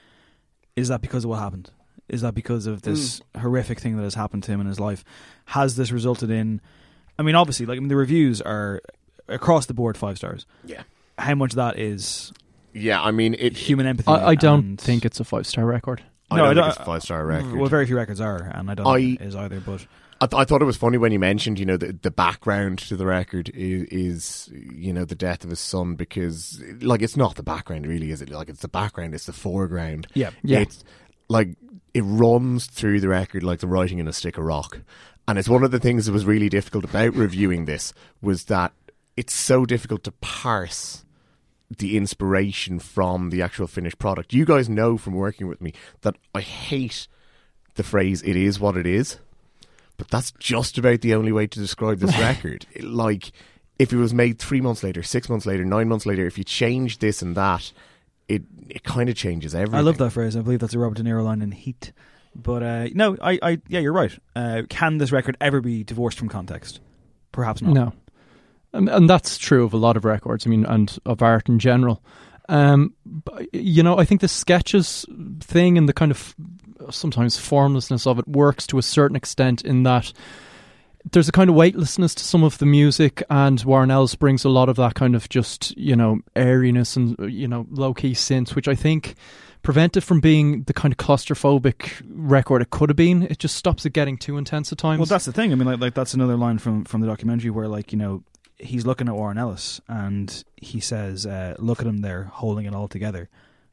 [0.79, 1.71] is that because of what happened?
[2.07, 3.41] Is that because of this mm.
[3.41, 5.03] horrific thing that has happened to him in his life?
[5.45, 6.61] Has this resulted in?
[7.19, 8.81] I mean, obviously, like I mean, the reviews are
[9.27, 10.45] across the board five stars.
[10.65, 10.83] Yeah.
[11.17, 12.31] How much that is
[12.73, 14.09] yeah, I mean, it, human empathy?
[14.11, 16.03] I, I don't and- think it's a five star record.
[16.31, 17.55] I No, don't I don't- it's a five star mm, record.
[17.55, 19.59] Well, very few records are, and I don't I- think it is either.
[19.59, 19.85] But
[20.21, 22.79] I, th- I thought it was funny when you mentioned, you know, the, the background
[22.79, 27.15] to the record is, is, you know, the death of his son because, like, it's
[27.15, 28.29] not the background, really, is it?
[28.29, 30.07] Like, it's the background, it's the foreground.
[30.13, 30.31] Yeah.
[30.43, 30.59] Yeah.
[30.59, 30.83] It's
[31.29, 31.55] like
[31.93, 34.81] it runs through the record like the writing in a stick of rock,
[35.27, 38.73] and it's one of the things that was really difficult about reviewing this was that
[39.15, 41.05] it's so difficult to parse
[41.77, 44.33] the inspiration from the actual finished product.
[44.33, 47.07] You guys know from working with me that I hate
[47.75, 49.17] the phrase "it is what it is."
[49.99, 52.65] But that's just about the only way to describe this record.
[52.81, 53.31] like,
[53.77, 56.43] if it was made three months later, six months later, nine months later, if you
[56.43, 57.71] change this and that,
[58.27, 59.77] it it kind of changes everything.
[59.77, 60.35] I love that phrase.
[60.35, 61.91] I believe that's a Robert De Niro line in Heat.
[62.35, 64.17] But uh, no, I, I, yeah, you're right.
[64.35, 66.79] Uh, can this record ever be divorced from context?
[67.31, 67.73] Perhaps not.
[67.73, 67.93] No.
[68.71, 71.59] And, and that's true of a lot of records, I mean, and of art in
[71.59, 72.03] general.
[72.47, 75.05] Um, but, you know, I think the sketches
[75.39, 76.35] thing and the kind of
[76.89, 80.13] sometimes formlessness of it works to a certain extent in that
[81.11, 84.49] there's a kind of weightlessness to some of the music, and Warren Ellis brings a
[84.49, 88.53] lot of that kind of just, you know, airiness and, you know, low key synth,
[88.55, 89.15] which I think
[89.61, 93.23] prevent it from being the kind of claustrophobic record it could have been.
[93.23, 94.99] It just stops it getting too intense at times.
[94.99, 95.51] Well, that's the thing.
[95.51, 98.23] I mean, like, like that's another line from from the documentary where, like, you know,
[98.57, 102.75] he's looking at Warren Ellis and he says, uh, "Look at him there, holding it
[102.75, 103.29] all together,"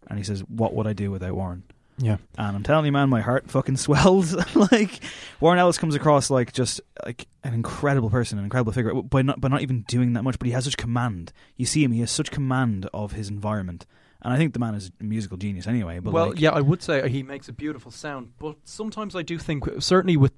[0.08, 1.64] and he says, "What would I do without Warren?"
[1.98, 2.16] Yeah.
[2.36, 4.34] And I'm telling you, man, my heart fucking swells.
[4.72, 5.00] like
[5.40, 9.40] Warren Ellis comes across like just like an incredible person, an incredible figure, by not
[9.40, 10.38] by not even doing that much.
[10.38, 11.32] But he has such command.
[11.56, 13.86] You see him; he has such command of his environment.
[14.22, 16.00] And I think the man is a musical genius anyway.
[16.00, 19.22] But well, like, yeah, I would say he makes a beautiful sound, but sometimes I
[19.22, 20.32] do think, certainly with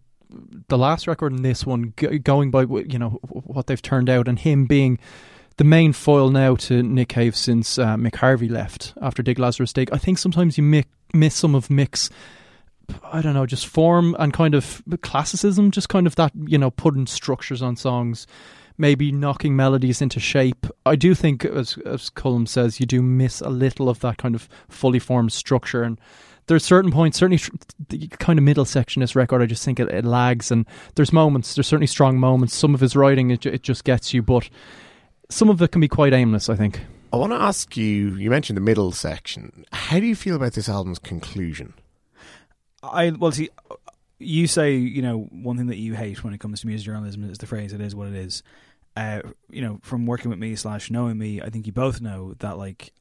[0.68, 4.38] the last record and this one, going by you know what they've turned out, and
[4.38, 4.98] him being
[5.58, 9.72] the main foil now to Nick Cave since uh, Mick Harvey left after Dig Lazarus
[9.72, 12.10] Dig, I think sometimes you mi- miss some of Mick's.
[13.12, 16.70] I don't know, just form and kind of classicism, just kind of that, you know,
[16.70, 18.26] putting structures on songs,
[18.78, 20.66] maybe knocking melodies into shape.
[20.86, 24.34] I do think, as as Cullum says, you do miss a little of that kind
[24.34, 25.82] of fully formed structure.
[25.82, 26.00] And
[26.46, 27.42] there's certain points, certainly
[27.90, 30.50] the kind of middle section of this record, I just think it, it lags.
[30.50, 32.54] And there's moments, there's certainly strong moments.
[32.54, 34.48] Some of his writing, it, it just gets you, but
[35.28, 36.80] some of it can be quite aimless, I think.
[37.12, 38.14] I want to ask you.
[38.14, 39.64] You mentioned the middle section.
[39.72, 41.74] How do you feel about this album's conclusion?
[42.82, 43.50] I well see.
[44.18, 47.28] You say you know one thing that you hate when it comes to music journalism
[47.28, 48.42] is the phrase "it is what it is."
[48.98, 52.34] uh, you know, from working with me slash knowing me, I think you both know
[52.40, 52.92] that like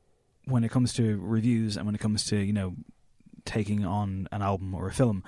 [0.46, 2.76] when it comes to reviews and when it comes to you know
[3.46, 5.24] taking on an album or a film,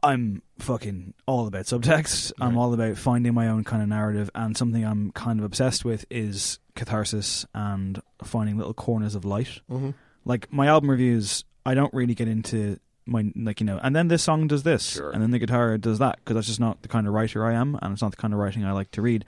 [0.00, 2.30] I'm fucking all about subtext.
[2.40, 5.84] I'm all about finding my own kind of narrative, and something I'm kind of obsessed
[5.84, 9.60] with is catharsis and finding little corners of light.
[9.70, 9.94] Mhm.
[10.24, 14.08] Like my album reviews, I don't really get into my like you know, and then
[14.08, 15.10] this song does this, Sure.
[15.10, 17.54] and then the guitar does that because that's just not the kind of writer I
[17.54, 19.24] am, and it's not the kind of writing I like to read.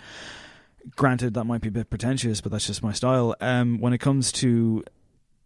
[0.97, 3.35] Granted, that might be a bit pretentious, but that's just my style.
[3.41, 4.85] Um, when it comes to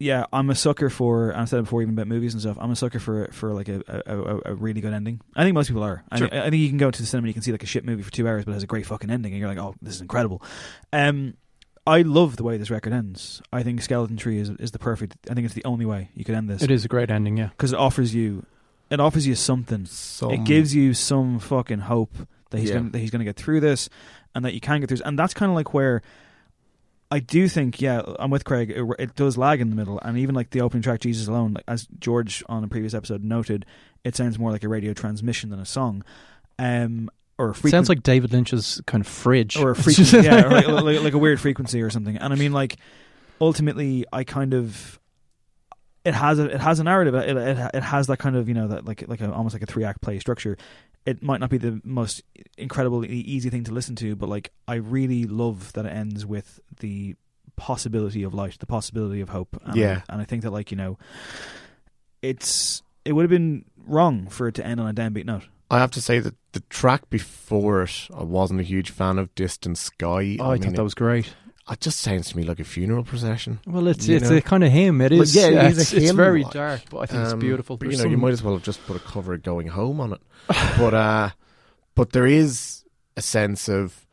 [0.01, 1.31] yeah, I'm a sucker for.
[1.31, 2.57] and I said it before, even about movies and stuff.
[2.61, 5.21] I'm a sucker for for like a a, a, a really good ending.
[5.35, 6.05] I think most people are.
[6.11, 6.29] I, Sure.
[6.31, 7.67] mean, I think you can go to the cinema, and you can see like a
[7.67, 9.59] shit movie for two hours, but it has a great fucking ending, and you're like,
[9.59, 10.43] oh, this is incredible.
[10.93, 11.35] Um,
[11.89, 13.41] I love the way this record ends.
[13.53, 15.17] I think Skeleton Tree is is the perfect.
[15.31, 17.37] I think it's the only way you could end this It is a great ending,
[17.37, 17.49] yeah.
[17.49, 18.45] because it offers you,
[18.91, 19.87] it offers you something.
[19.87, 22.15] Some- it gives you some fucking hope
[22.51, 22.77] that he's Yeah.
[22.77, 23.89] gonna that he's gonna get through this,
[24.35, 24.99] and that you can get through.
[24.99, 25.07] this.
[25.07, 26.03] And that's kind of like where
[27.11, 28.71] I do think, yeah, I'm with Craig.
[28.71, 31.55] It, it does lag in the middle, and even like the opening track, Jesus Alone,
[31.55, 33.65] like, as George on a previous episode noted,
[34.05, 36.05] it sounds more like a radio transmission than a song.
[36.59, 37.09] Um,
[37.39, 39.57] or a frequent- Sounds like David Lynch's kind of fridge.
[39.57, 42.17] or a frequency, yeah, or like, like, like a weird frequency or something.
[42.17, 42.77] And I mean, like,
[43.41, 44.99] ultimately, I kind of
[46.05, 47.15] it has a it has a narrative.
[47.15, 49.63] It it, it has that kind of you know that like like a, almost like
[49.63, 50.57] a three act play structure.
[51.07, 52.23] It might not be the most
[52.59, 56.27] incredible e- easy thing to listen to, but like I really love that it ends
[56.27, 57.15] with the
[57.57, 59.61] possibility of light, the possibility of hope.
[59.65, 60.03] And Yeah.
[60.09, 60.99] and I think that like you know,
[62.23, 65.45] it's it would have been wrong for it to end on a downbeat note.
[65.71, 69.33] I have to say that the track before it, I wasn't a huge fan of
[69.37, 70.37] Distant Sky.
[70.41, 71.33] Oh, I, thought that was great.
[71.71, 73.61] It just sounds to me like a funeral procession.
[73.65, 74.37] Well, it's it's know?
[74.39, 75.01] a kind of hymn.
[75.01, 75.37] It is.
[75.37, 77.77] Yeah, it a it's, it's hymn, very like, dark, but I think it's Um, beautiful.
[77.77, 80.01] But, you know, you might as well have just put a cover of "Going Home"
[80.01, 80.21] on it.
[80.79, 81.31] but uh,
[81.95, 82.85] but there is
[83.17, 84.08] a sense of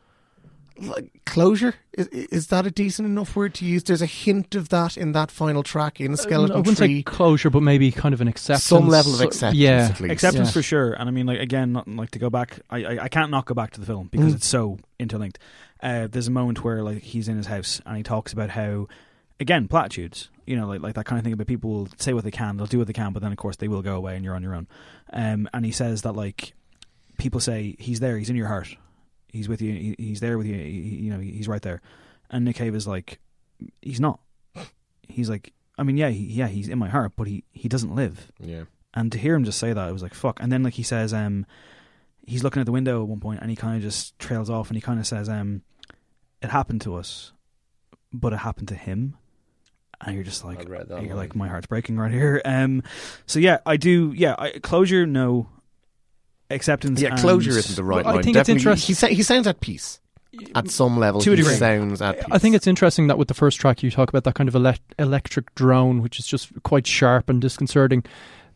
[0.79, 1.75] like closure.
[1.93, 3.83] Is, is that a decent enough word to use?
[3.83, 6.97] There's a hint of that in that final track in Uh, I Skeleton wouldn't Tree.
[6.99, 8.63] say closure, but maybe kind of an acceptance.
[8.65, 10.11] Some level of acceptance, Yeah, at least.
[10.13, 10.53] acceptance Yeah.
[10.53, 10.93] for sure.
[10.93, 12.59] And I mean, like again, not like to go back.
[12.69, 14.35] I I, I can't not go back to the film because Mm.
[14.37, 15.39] it's so interlinked.
[15.81, 18.87] Uh, there's a moment where like he's in his house and he talks about how,
[19.39, 20.29] again, platitudes.
[20.47, 22.57] You know, like like that kind of thing about people will say what they can,
[22.57, 24.35] they'll do what they can, but then of course they will go away and you're
[24.35, 24.67] on your own.
[25.11, 26.53] Um, and he says that like
[27.17, 28.75] people say he's there, he's in your heart,
[29.35, 31.81] he's with you, he, he's there with you, he, you know, he's right there.
[32.29, 33.19] And Nick Cave is like,
[33.81, 34.19] he's not.
[35.07, 37.93] He's like, I mean, yeah, he, yeah, he's in my heart, but he he doesn't
[37.93, 38.31] live.
[38.39, 38.63] Yeah.
[38.93, 40.39] And to hear him just say that, it was like fuck.
[40.41, 41.45] And then like he says, um,
[42.25, 44.69] he's looking at the window at one point, and he kind of just trails off,
[44.69, 45.61] and he kind of says, um,
[46.41, 47.33] it happened to us,
[48.11, 49.17] but it happened to him.
[50.01, 51.15] And you're just like, you're line.
[51.15, 52.41] like, my heart's breaking right here.
[52.43, 52.83] Um,
[53.25, 54.13] so yeah, I do.
[54.15, 55.49] Yeah, I, closure, no.
[56.49, 57.01] Acceptance.
[57.01, 58.23] Yeah, and- closure isn't the right Well, I line.
[58.23, 59.99] think it's Definitely, interest- He, he sounds at peace
[60.53, 61.21] at some level.
[61.21, 61.55] To a he degree.
[61.55, 62.25] sounds at peace.
[62.29, 64.53] I think it's interesting that with the first track you talk about that kind of
[64.55, 68.03] elec electric drone, which is just quite sharp and disconcerting.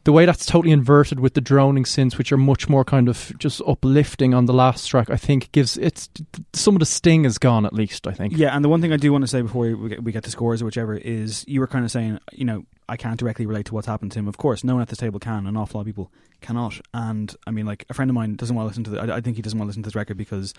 [0.05, 3.33] The way that's totally inverted with the droning synths, which are much more kind of
[3.37, 6.09] just uplifting on the last track, I think gives it's
[6.53, 8.07] some of the sting is gone at least.
[8.07, 8.37] I think.
[8.37, 10.23] Yeah, and the one thing I do want to say before we get, we get
[10.23, 13.45] to scores or whichever is you were kind of saying, you know, I can't directly
[13.45, 14.27] relate to what's happened to him.
[14.27, 15.39] Of course, no one at this table can.
[15.39, 16.11] And an awful lot of people
[16.41, 16.79] cannot.
[16.93, 18.89] And I mean, like a friend of mine doesn't want to listen to.
[18.91, 20.53] The, I, I think he doesn't want to listen to this record because,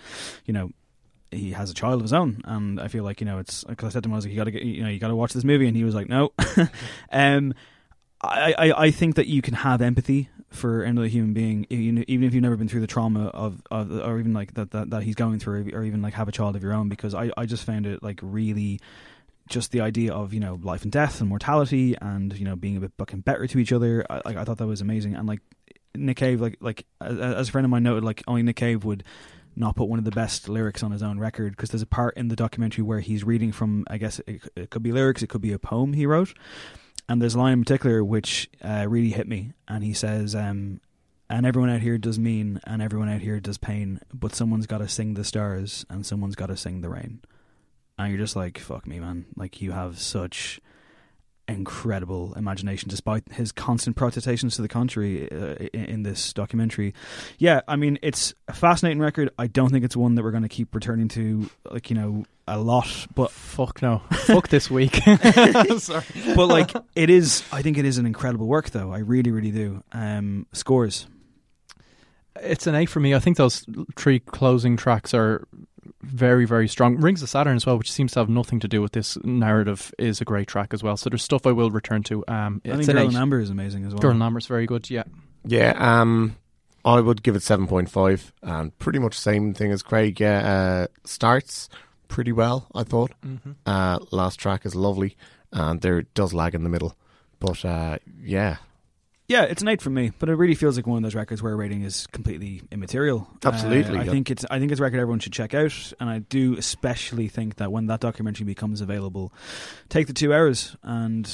[0.45, 0.71] you know,
[1.31, 3.87] he has a child of his own, and I feel like you know it's because
[3.87, 5.15] I said to him I was like, you got to you know, you got to
[5.15, 6.33] watch this movie, and he was like, no.
[7.11, 7.53] um,
[8.21, 12.27] I, I I think that you can have empathy for another human being, even even
[12.27, 15.03] if you've never been through the trauma of, of or even like that, that that
[15.03, 16.89] he's going through, or even like have a child of your own.
[16.89, 18.79] Because I I just found it like really.
[19.51, 22.77] Just the idea of you know life and death and mortality and you know being
[22.77, 25.15] a bit fucking better to each other, I, like I thought that was amazing.
[25.15, 25.41] And like
[25.93, 28.85] Nick Cave, like like as, as a friend of mine noted, like only Nick Cave
[28.85, 29.03] would
[29.55, 32.15] not put one of the best lyrics on his own record because there's a part
[32.15, 35.27] in the documentary where he's reading from I guess it, it could be lyrics, it
[35.27, 36.33] could be a poem he wrote,
[37.09, 40.79] and there's a line in particular which uh, really hit me, and he says, um,
[41.29, 44.77] "And everyone out here does mean, and everyone out here does pain, but someone's got
[44.77, 47.21] to sing the stars, and someone's got to sing the rain."
[48.03, 49.25] And you're just like, "Fuck me, man!
[49.35, 50.59] Like you have such."
[51.47, 56.93] incredible imagination despite his constant protestations to the contrary uh, in, in this documentary.
[57.37, 59.29] Yeah i mean it's a fascinating record.
[59.37, 62.23] I don't think it's one that we're going to keep returning to like you know
[62.47, 64.01] a lot but fuck no.
[64.11, 64.95] Fuck this week.
[65.77, 66.05] Sorry.
[66.35, 68.91] But like it is i think it is an incredible work though.
[68.93, 69.83] I really really do.
[69.91, 71.07] Um scores.
[72.39, 73.13] It's an A for me.
[73.13, 73.65] I think those
[73.97, 75.47] three closing tracks are
[76.01, 76.97] very, very strong.
[76.97, 79.93] Rings of Saturn as well, which seems to have nothing to do with this narrative,
[79.97, 80.97] is a great track as well.
[80.97, 82.23] So there's stuff I will return to.
[82.27, 83.07] Um, i think an girl eight.
[83.09, 84.89] and amber is amazing as well Girl and is very good.
[84.89, 85.03] Yeah,
[85.45, 86.35] Yeah, um,
[86.83, 90.19] I would give it 7.5 and pretty much same thing as Craig.
[90.19, 91.69] Yeah, uh, starts
[92.07, 93.11] pretty well, I thought.
[93.25, 93.55] Mhm.
[93.65, 95.15] Uh, last track is lovely
[95.51, 96.95] and there does lag in the middle.
[97.39, 98.57] But uh, yeah,
[99.31, 101.41] Yeah, it's an eight for me, but it really feels like one of those records
[101.41, 103.29] where a rating is completely immaterial.
[103.45, 104.11] Absolutely, Uh, I yeah.
[104.11, 107.29] think it's I think it's a record everyone should check out, and I do especially
[107.29, 109.31] think that when that documentary becomes available,
[109.87, 111.31] take the two hours and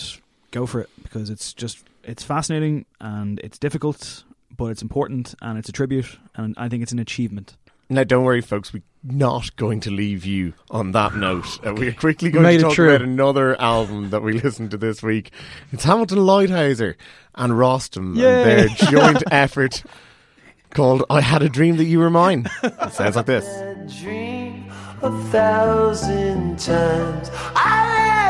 [0.52, 4.24] go for it because it's just it's fascinating and it's difficult,
[4.56, 7.58] but it's important and it's a tribute, and I think it's an achievement.
[7.90, 8.74] Now, don't worry, folks.
[8.74, 11.66] We're not going to leave you on that note.
[11.66, 12.90] Uh, we're quickly going Made to it talk true.
[12.90, 15.32] about another album that we listened to this week.
[15.72, 16.96] It's Hamilton Leithauser
[17.36, 19.84] and Rostam and their joint effort
[20.72, 23.46] called "I Had a Dream That You Were Mine." It sounds like this.
[24.02, 27.30] dream a thousand times.
[27.56, 28.27] I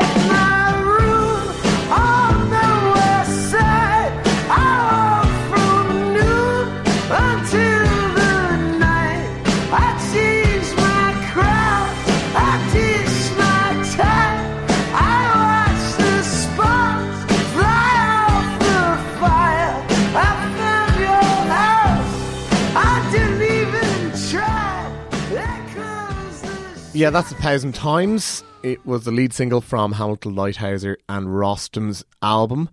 [26.98, 28.42] Yeah, that's a thousand times.
[28.64, 32.70] It was the lead single from Hamilton Leithauser and Rostam's album.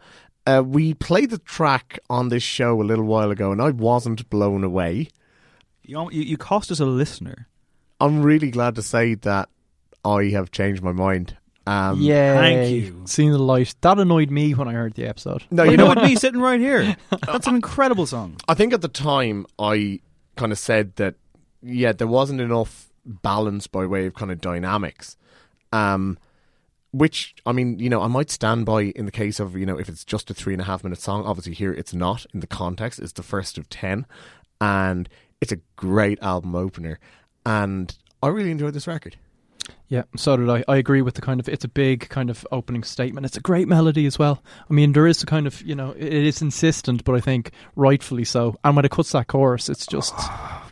[0.47, 4.27] Uh, we played the track on this show a little while ago, and I wasn't
[4.31, 5.09] blown away.
[5.83, 7.47] You you, you cost us a listener.
[8.01, 9.47] I'm really glad to say that
[10.03, 11.37] I have changed my mind.
[11.67, 13.03] Um, yeah, thank you.
[13.05, 15.43] Seeing the light that annoyed me when I heard the episode.
[15.51, 15.97] No, you know what?
[15.97, 16.07] what?
[16.07, 16.97] Me sitting right here.
[17.27, 18.37] That's an incredible song.
[18.47, 19.99] I think at the time I
[20.35, 21.13] kind of said that
[21.61, 25.17] yeah, there wasn't enough balance by way of kind of dynamics.
[25.71, 26.17] Um,
[26.91, 29.77] which I mean, you know, I might stand by in the case of you know
[29.77, 31.25] if it's just a three and a half minute song.
[31.25, 32.25] Obviously, here it's not.
[32.33, 34.05] In the context, it's the first of ten,
[34.61, 35.09] and
[35.41, 36.99] it's a great album opener.
[37.45, 39.17] And I really enjoyed this record.
[39.87, 40.63] Yeah, so did I.
[40.67, 43.25] I agree with the kind of it's a big kind of opening statement.
[43.25, 44.41] It's a great melody as well.
[44.69, 47.51] I mean, there is a kind of you know it is insistent, but I think
[47.75, 48.55] rightfully so.
[48.63, 50.13] And when it cuts that chorus, it's just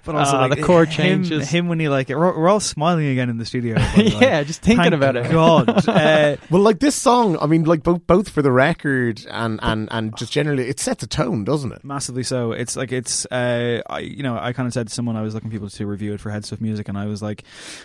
[0.06, 1.50] But also, Ah, like, the chord him, changes.
[1.50, 3.76] Him when he like, we're, we're all smiling again in the studio.
[3.76, 4.18] by the way.
[4.22, 5.32] yeah, just thinking Thank about it.
[5.32, 9.60] God, uh, Well, like this song, I mean, like both both for the record and
[9.64, 11.84] and and just generally, it sets a tone, doesn't it?
[11.86, 12.52] massively so.
[12.52, 15.34] It's like it's, uh, I you know, I kind of said to someone I was
[15.34, 17.44] looking for people to review it for Head Stuff Music, and I was like,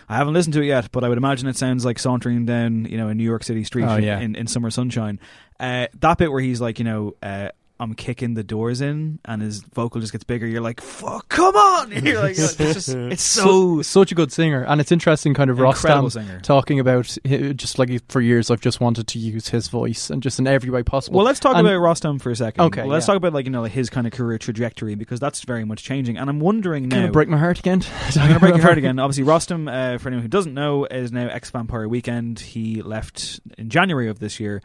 [0.09, 2.85] I haven't listened to it yet, but I would imagine it sounds like sauntering down,
[2.87, 4.19] you know, a New York City street Oh, yeah.
[4.19, 5.21] in, in summer sunshine.
[5.61, 7.14] Uh, that bit where he's like, you know.
[7.23, 7.51] Uh,
[7.81, 10.47] I'm kicking the doors in, and his vocal just gets bigger.
[10.47, 14.64] You're like, "Fuck, come on!" You're like, it's just, it's so such a good singer,
[14.64, 16.41] and it's interesting, kind of Incredible Rostam singer.
[16.41, 17.16] talking about
[17.57, 20.70] just like for years I've just wanted to use his voice and just in every
[20.70, 21.18] way possible.
[21.18, 22.64] Well, let's talk And- about Rostam for a second.
[22.64, 23.14] Okay, Well, let's yeah.
[23.14, 25.85] talk about like you know like his kind of career trajectory because that's very much
[25.85, 26.16] changing.
[26.16, 26.97] And I'm wondering now.
[26.97, 27.83] Gonna break my heart again.
[28.16, 28.99] I'm gonna break your heart again.
[28.99, 32.41] Obviously, Rostam, uh, for anyone who doesn't know, is now ex Vampire Weekend.
[32.41, 34.62] He left in January of this year,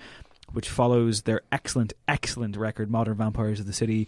[0.53, 4.07] which follows their excellent, excellent record, Modern Vampires of the City.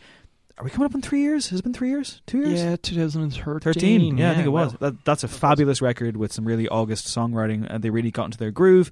[0.58, 1.50] Are we coming up on three years?
[1.50, 2.22] Has it been three years?
[2.28, 2.62] Two years?
[2.62, 3.60] Yeah, 2013.
[3.60, 7.08] 13 yeah, i think it was that, that's a fabulous record with some really august
[7.08, 8.90] songwriting and they really got into their groove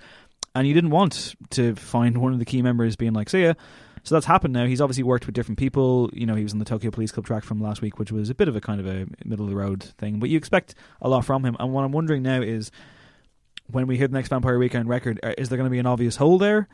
[0.56, 3.54] and you didn't want to find one of the key members being like see ya
[4.04, 6.60] so that's happened now he's obviously worked with different people you know he was on
[6.60, 8.82] the tokyo police club track from last week which was a bit of a kind
[8.82, 11.72] of a middle of the road thing but you expect a lot from him and
[11.72, 12.72] what i'm wondering now is
[13.68, 15.86] when we hear the next vampire weekend record uh, is there going to be an
[15.86, 16.68] obvious hole there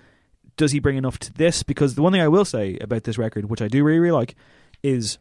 [0.59, 3.17] does he bring enough to this because the one thing i will say about this
[3.17, 4.35] record which i do really really like
[4.83, 5.17] is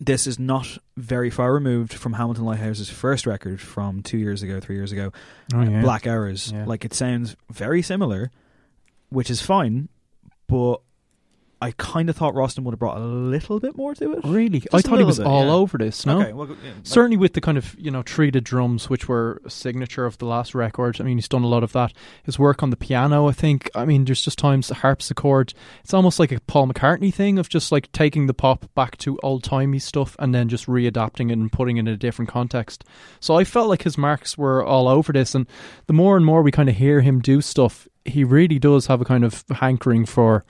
[0.00, 4.60] this is not very far removed from Hamilton Leithauser's first record from two years ago,
[4.60, 5.12] three years ago,
[5.52, 5.80] Oh, yeah.
[5.80, 6.52] Black Hours.
[6.52, 6.66] Yeah.
[6.66, 8.30] Like it sounds very similar,
[9.08, 9.88] which is fine,
[10.46, 10.82] but
[11.60, 14.20] I kind of thought Rostam would have brought a little bit more to it.
[14.24, 15.52] Really, Just I thought he was bit, all yeah.
[15.52, 16.06] over this.
[16.06, 19.42] No, Okay, well, yeah, certainly with the kind of you know treated drums, which were
[19.44, 21.00] a signature of the last record.
[21.00, 21.92] I mean, he's done a lot of that.
[22.22, 23.70] His work on the piano, I think.
[23.74, 25.52] I mean, there's just times the harpsichord.
[25.82, 29.18] It's almost like a Paul McCartney thing of just like taking the pop back to
[29.24, 32.84] old timey stuff and then just readapting it and putting it in a different context.
[33.18, 35.48] So I felt like his marks were all over this, and
[35.88, 39.00] the more and more we kind of hear him do stuff, he really does have
[39.00, 40.44] a kind of hankering for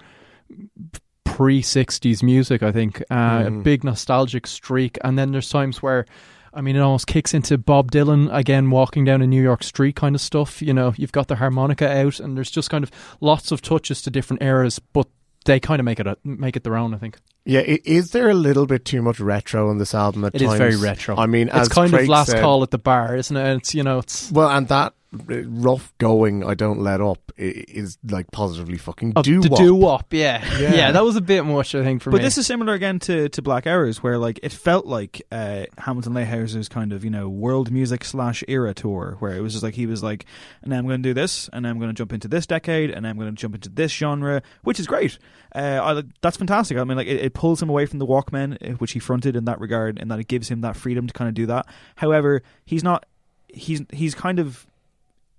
[1.25, 3.01] pre 60s music, I think.
[3.11, 3.63] Uh, A Mhm.
[3.63, 4.99] big nostalgic streak.
[5.05, 6.05] And then there's times where,
[6.53, 9.95] I mean, it almost kicks into Bob Dylan again, walking down a New York street
[9.97, 10.61] kind of stuff.
[10.63, 12.91] You know, you've got the harmonica out, and there's just kind of
[13.21, 15.07] lots of touches to different eras, but
[15.45, 17.19] they kind of make it a, make it their own, I think.
[17.45, 20.49] Yeah, is there a little bit too much retro on this album at It is
[20.49, 20.59] times?
[20.59, 21.17] very retro.
[21.17, 23.57] I mean, it's kind Craig of last said- call at the bar, isn't it?
[23.57, 24.31] It's, you know, it's.
[24.31, 26.45] Well, and that rough going.
[26.45, 29.59] I don't let up i- is like positively fucking do the wop.
[29.59, 30.45] doo wop, yeah.
[30.59, 30.75] Yeah.
[30.75, 32.21] yeah, That was a bit much, I think, for But me.
[32.21, 35.65] But this is similar again to, to Black Hours, where like it felt like uh,
[35.79, 39.63] Hamilton Leithauser's kind of you know world music slash era tour, where it was just
[39.63, 40.27] like he was like,
[40.63, 43.07] and I'm going to do this, and I'm going to jump into this decade, and
[43.07, 45.19] I'm going to jump into this genre, which is great.
[45.55, 46.77] Uh, I, that's fantastic.
[46.77, 49.37] I mean, like it, it pulls him away from the Walkmen, uh, which he fronted
[49.37, 51.67] in that regard, and that it gives him that freedom to kind of do that.
[51.97, 53.07] However, he's not.
[53.51, 54.67] He's he's kind of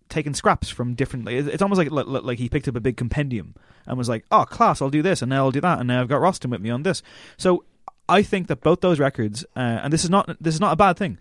[0.09, 1.37] taken scraps from differently.
[1.37, 3.55] It's almost like like like he picked up a big compendium
[3.85, 6.01] and was like, "Oh, class, I'll do this, and now I'll do that, and now
[6.01, 7.01] I've got Rostam with me on this."
[7.37, 7.63] So
[8.07, 10.75] I think that both those records, uh, and this is not this is not a
[10.75, 11.17] bad thing,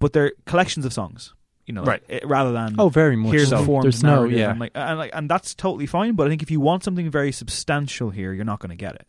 [0.00, 1.32] but they're collections of songs.
[1.66, 2.02] You know, Right.
[2.08, 3.62] it- rather than Oh, very much here's so.
[3.62, 4.50] a formed There's no- yeah.
[4.50, 6.12] and like, and like and that's totally fine.
[6.14, 8.96] But I think if you want something very substantial here, you're not going to get
[8.96, 9.06] it.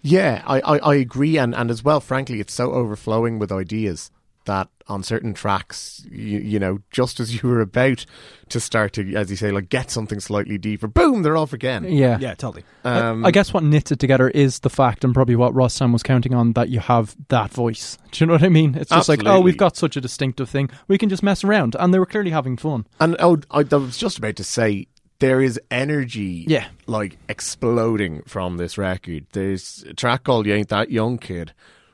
[0.00, 4.10] Yeah, I, I, I agree, and, and as well, frankly, it's so overflowing with ideas
[4.46, 8.04] that on certain tracks, you, you know, just as you were about
[8.48, 11.84] to start to, as you say, like get something slightly deeper, boom, they're off again.
[11.84, 12.18] Yeah.
[12.20, 12.64] Yeah, totally.
[12.84, 15.92] Um, I, I guess what knits it together is the fact, and probably what Rostam
[15.92, 17.96] was counting on, that you have that voice.
[18.10, 18.74] Do you know what I mean?
[18.74, 20.68] It's just like, oh, we've got such a distinctive thing.
[20.88, 21.76] We can just mess around.
[21.78, 22.86] And they were clearly having fun.
[23.00, 24.88] And oh, I, I was just about to say
[25.20, 26.66] there is energy, Yeah.
[26.88, 29.26] like exploding from this record.
[29.32, 31.52] There's a track called "You Ain't That Young Kid,"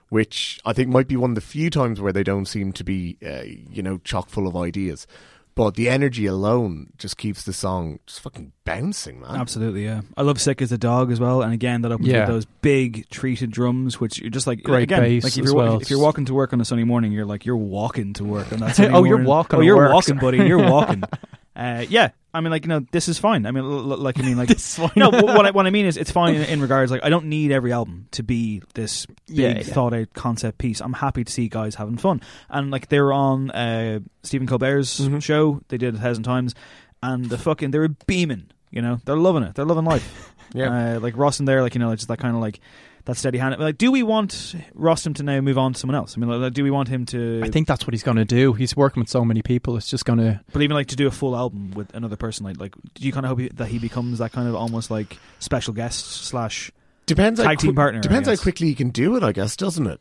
[0.08, 2.84] which I think might be one of the few times where they don't seem to
[2.84, 5.06] be, uh, you know, chock full of ideas.
[5.54, 9.34] But the energy alone just keeps the song just fucking bouncing, man.
[9.34, 10.02] Absolutely, yeah.
[10.16, 12.20] I love "Sick as a Dog" as well, and again that opens Yeah.
[12.20, 15.44] with those big treated drums, which you're just like Great again, bass like if as
[15.46, 15.80] you're well.
[15.80, 18.52] if you're walking to work on a sunny morning, you're like you're walking to work
[18.52, 18.76] on that.
[18.76, 20.38] Sunny Oh, you're walking Oh, you're work, walking, sorry.
[20.38, 20.48] buddy.
[20.48, 21.02] You're walking.
[21.56, 23.46] Uh, yeah, I mean, like you know, this is fine.
[23.46, 24.90] I mean, l- l- like I mean, like This is fine.
[24.96, 26.90] No, what I, what I mean is, it's fine in, in regards.
[26.92, 29.62] Like, I don't need every album to be this big Yeah, yeah.
[29.62, 30.80] thought out concept piece.
[30.80, 32.20] I'm happy to see guys having fun.
[32.50, 35.20] And like they were on uh, Stephen Colbert's Mm-hmm.
[35.20, 35.60] show.
[35.68, 36.54] They did it a thousand times,
[37.02, 38.50] and the fucking they were beaming.
[38.70, 39.54] You know, they're loving it.
[39.54, 40.32] They're loving life.
[40.54, 40.96] Yeah.
[40.96, 42.60] uh, like Rostam there, like you know, just that kind of like
[43.08, 43.58] that steady hand.
[43.58, 46.14] Like, do we want Rostam to now move on to someone else?
[46.16, 47.40] I mean, like, do we want him to?
[47.42, 48.52] I think that's what he's going to do.
[48.52, 49.76] He's working with so many people.
[49.76, 50.40] It's just going to.
[50.52, 53.12] But even like to do a full album with another person, like like, do you
[53.12, 56.70] kind of hope he, that he becomes that kind of almost like special guest slash
[57.06, 58.00] Depends how tag team qui- partner?
[58.00, 60.00] Depends how quickly he can do it, I guess, doesn't it?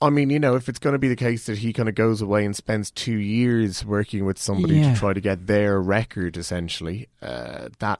[0.00, 1.94] I mean, you know, if it's going to be the case that he kind of
[1.94, 4.92] goes away and spends two years working with somebody Yeah.
[4.92, 7.98] to try to get their record, essentially, uh, that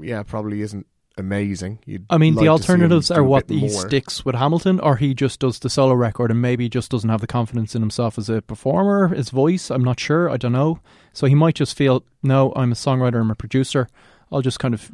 [0.00, 0.86] yeah probably isn't
[1.18, 1.80] amazing.
[1.84, 3.70] You'd I mean, like the to see him alternatives are what he more.
[3.70, 7.20] sticks with Hamilton, or he just does the solo record and maybe just doesn't have
[7.20, 9.70] the confidence in himself as a performer, his voice.
[9.70, 10.30] I'm not sure.
[10.30, 10.80] I don't know.
[11.12, 13.88] So he might just feel, no, I'm a songwriter, I'm a producer.
[14.30, 14.90] I'll just kind of,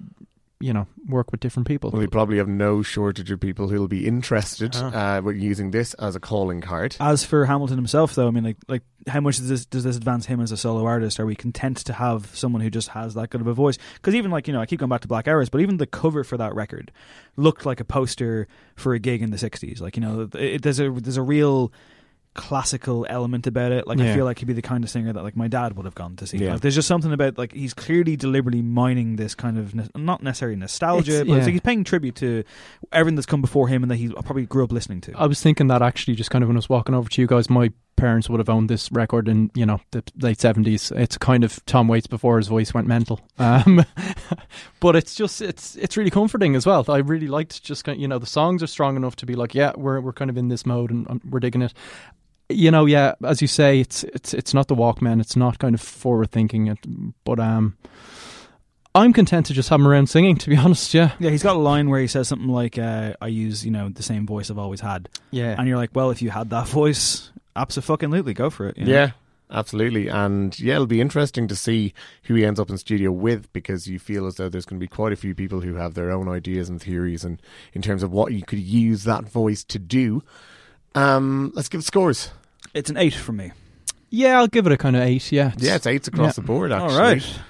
[0.61, 1.91] you know, work with different people.
[1.91, 5.17] Well, he probably have no shortage of people who'll be interested Ah.
[5.17, 6.97] uh, with using this as a calling card.
[7.01, 9.97] As for Hamilton himself, though, I mean, like, like how much does this does this
[9.97, 11.21] advance him as a solo artist?
[11.21, 13.77] Are we content to have someone who just has that good of a voice?
[13.97, 15.87] Because even like you know, I keep going back to Black Hours, but even the
[15.87, 16.93] cover for that record
[17.37, 18.47] looked like a poster
[18.77, 19.81] for a gig in the '60s.
[19.81, 21.73] Like you know, it, there's a there's a real
[22.35, 23.87] classical element about it.
[23.87, 25.85] Like I feel like he'd be the kind of singer that like my dad would
[25.87, 26.39] have gone to see.
[26.39, 26.53] Yeah.
[26.53, 30.23] Like, there's just something about like he's clearly deliberately mining this kind of ne- not
[30.23, 32.45] necessarily nostalgia, It's- but it's like he's paying tribute to
[32.93, 35.13] everything that's come before him and that he probably grew up listening to.
[35.17, 37.27] I was thinking that actually, just kind of when I was walking over to you
[37.27, 40.91] guys, my parents would have owned this record in you know the late seventies.
[40.97, 43.85] It's kind of Tom Waits before his voice went mental, um,
[44.81, 46.85] but it's just it's it's really comforting as well.
[46.89, 49.35] I really liked just kind of, you know the songs are strong enough to be
[49.35, 51.73] like yeah we're we're kind of in this mode and we're digging it.
[52.49, 55.21] You know, yeah, as you say, it's it's it's not the Walkmen.
[55.21, 56.79] It's not kind of forward thinking, it,
[57.25, 57.77] but um,
[58.95, 60.37] I'm content to just have him around singing.
[60.37, 63.15] To be honest, yeah, Yeah, he's got a line where he says something like, uh,
[63.21, 65.55] "I use you know the same voice I've always had," yeah.
[65.59, 68.93] and you're like, "Well, if you had that voice, absolutely, go for it." you know?
[68.93, 69.11] Yeah,
[69.51, 70.09] absolutely.
[70.09, 71.93] And yeah, it'll be interesting to see
[72.25, 74.85] who he ends up in studio with because you feel as though there's going to
[74.85, 77.43] be quite a few people who have their own ideas and theories and
[77.73, 80.23] in terms of what you could use that voice to do.
[80.95, 82.31] Um, let's give it scores.
[82.73, 83.53] it's an eight from me.
[84.11, 85.33] yeah, I'll give it a kind of eight.
[85.33, 86.43] Yeah, It's- Yeah, it's eights across Yeah.
[86.43, 86.95] the board, actually.
[86.95, 87.41] All right,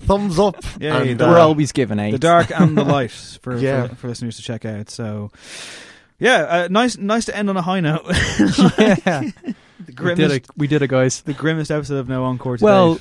[0.00, 0.56] Thumbs up.
[0.80, 2.12] Yeah, and, yeah, we're uh, always giving eight.
[2.12, 3.10] the dark and the light
[3.42, 3.88] for, Yeah.
[3.88, 4.90] for for listeners to check out.
[4.90, 5.30] So,
[6.18, 8.04] yeah, uh, nice nice to end on a high note.
[8.78, 9.30] yeah.
[9.96, 11.22] The We did it, we did it, guys.
[11.22, 12.56] the grimmest episode of No Encore.
[12.58, 12.94] To Well,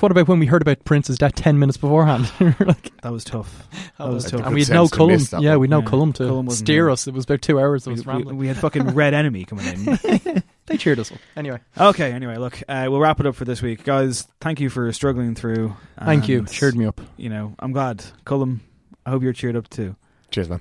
[0.00, 2.30] what about when we heard about Prince's death ten minutes beforehand?
[2.60, 3.66] Like, that was tough.
[3.98, 4.42] That oh, was tough.
[4.44, 5.20] and we had no Cullum.
[5.40, 5.84] Yeah, we had no Yeah.
[5.86, 6.90] Cullum to Cullum steer there.
[6.90, 7.06] us.
[7.06, 7.86] It was about two hours.
[7.86, 8.36] Of We, us rambling.
[8.36, 10.42] we had fucking Red Enemy coming in.
[10.66, 11.18] they cheered us up.
[11.36, 14.26] Anyway, Okay, anyway, look, uh, we'll wrap it up for this week, guys.
[14.40, 15.74] Thank you for struggling through.
[16.04, 16.44] thank you.
[16.46, 17.00] Cheered me up.
[17.16, 18.60] You know, I'm glad, Cullum.
[19.04, 19.94] I hope you're cheered up too.
[20.30, 20.60] Cheers, man.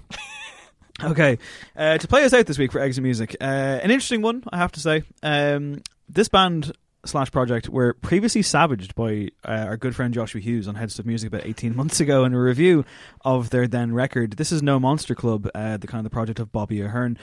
[1.03, 1.37] Okay,
[1.75, 4.57] uh, to play us out this week for Exit Music, uh, an interesting one, I
[4.57, 5.03] have to say.
[5.21, 6.71] Um, this band
[7.05, 11.27] slash project were previously savaged by uh, our good friend Joshua Hughes on Headstuff Music
[11.27, 12.85] about 18 months ago in a review
[13.25, 14.37] of their then record.
[14.37, 17.17] This is No Monster Club, uh, the kind of the project of Bobby Ahern.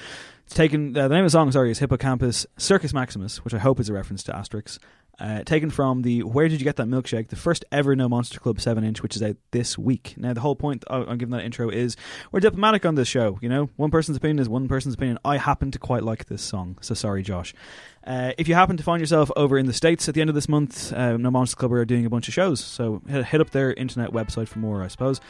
[0.45, 3.59] It's taken, uh, the name of the song, sorry, is Hippocampus Circus Maximus, which I
[3.59, 4.79] hope is a reference to Asterix.
[5.23, 8.41] Uh, taken from the Where Did You Get That Milkshake, the first ever No Monster
[8.41, 10.15] Club 7 inch, which is out this week.
[10.17, 11.97] Now, the whole point I'm giving that intro is
[12.33, 13.39] we're diplomatic on this show.
[13.41, 15.19] You know, one person's opinion is one person's opinion.
[15.25, 17.55] I happen to quite like this song, so sorry, Josh.
[18.05, 20.35] Uh, if you happen to find yourself over in the States at the end of
[20.35, 23.41] this month, uh, No Monster Club are doing a bunch of shows, so hit, hit
[23.41, 25.21] up their internet website for more, I suppose.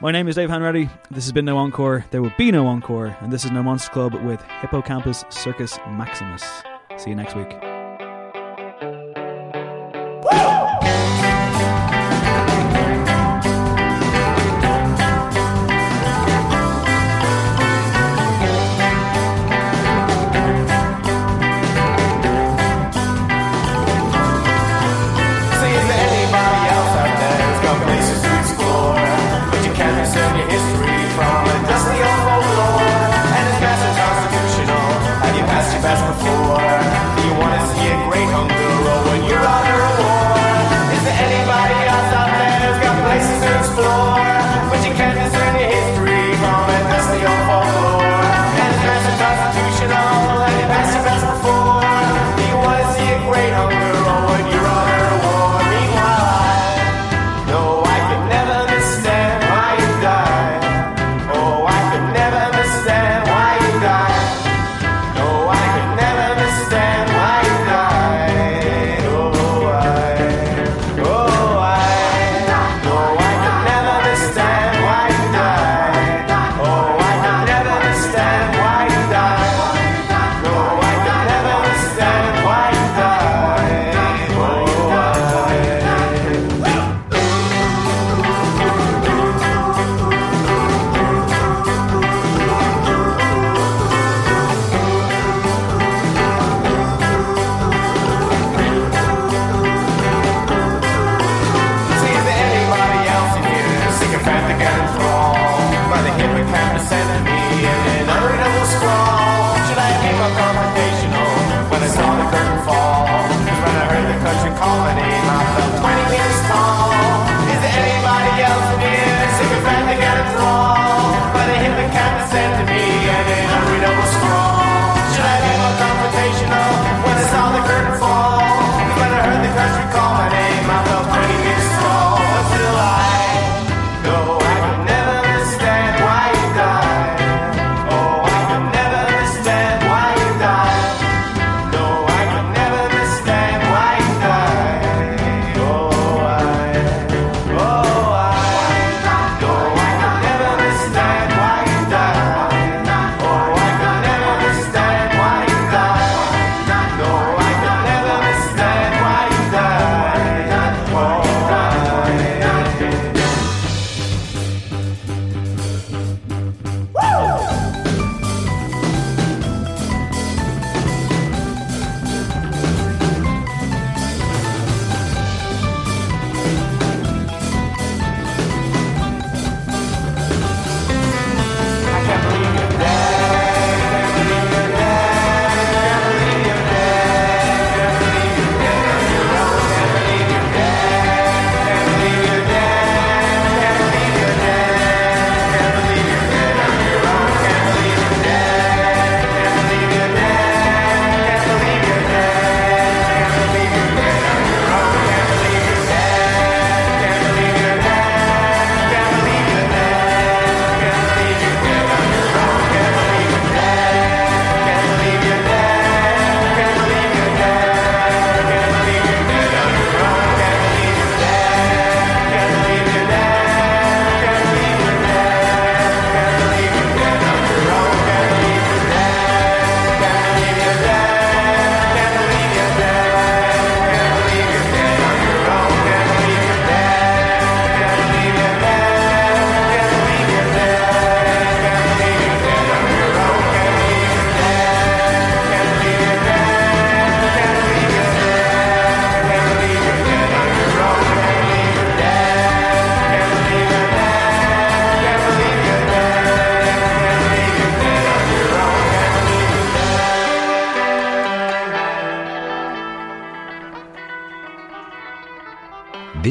[0.00, 0.90] My name is Dave Hanratty.
[1.12, 2.04] This has been No Encore.
[2.10, 6.42] There will be no Encore, and this is No Monster Club with Hippocampus Circus Maximus.
[6.96, 7.75] See you next week.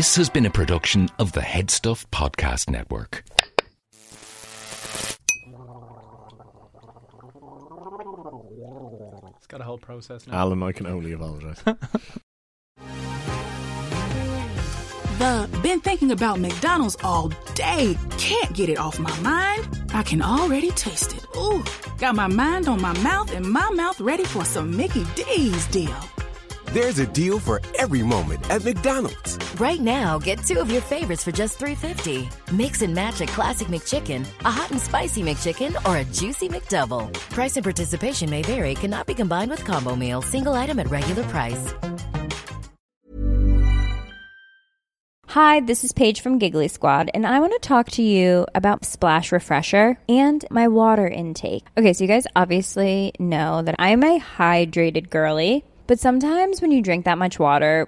[0.06, 3.24] This has been a production of the Head Stuff Podcast Network.
[9.36, 10.36] It's got a whole process now.
[10.36, 11.60] Alan, I can only apologise.
[15.18, 17.98] The been thinking about McDonald's all day.
[18.20, 19.92] Can't get it off my mind.
[19.92, 21.26] I can already taste it.
[21.36, 21.64] Ooh,
[21.98, 25.98] got my mind on my mouth and my mouth ready for some Mickey D's deal.
[26.74, 29.25] There's a deal for every moment at McDonald's.
[29.60, 32.28] Right now, get two of your favorites for just $3.50.
[32.52, 37.14] Mix and match a classic McChicken, a hot and spicy McChicken, or a juicy McDouble.
[37.14, 41.24] Price and participation may vary, cannot be combined with combo meal, single item at regular
[41.24, 41.74] price.
[45.28, 48.84] Hi, this is Paige from Giggly Squad, and I want to talk to you about
[48.84, 51.66] Splash Refresher and my water intake.
[51.78, 56.82] Okay, so you guys obviously know that I'm a hydrated girly, but sometimes when you
[56.82, 57.88] drink that much water,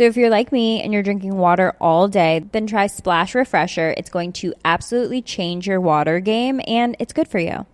[0.00, 3.92] So if you're like me and you're drinking water all day, then try Splash Refresher.
[3.98, 7.66] It's going to absolutely change your water game and it's good for you.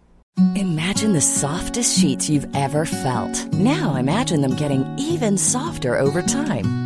[0.56, 3.46] Imagine the softest sheets you've ever felt.
[3.52, 6.85] Now imagine them getting even softer over time.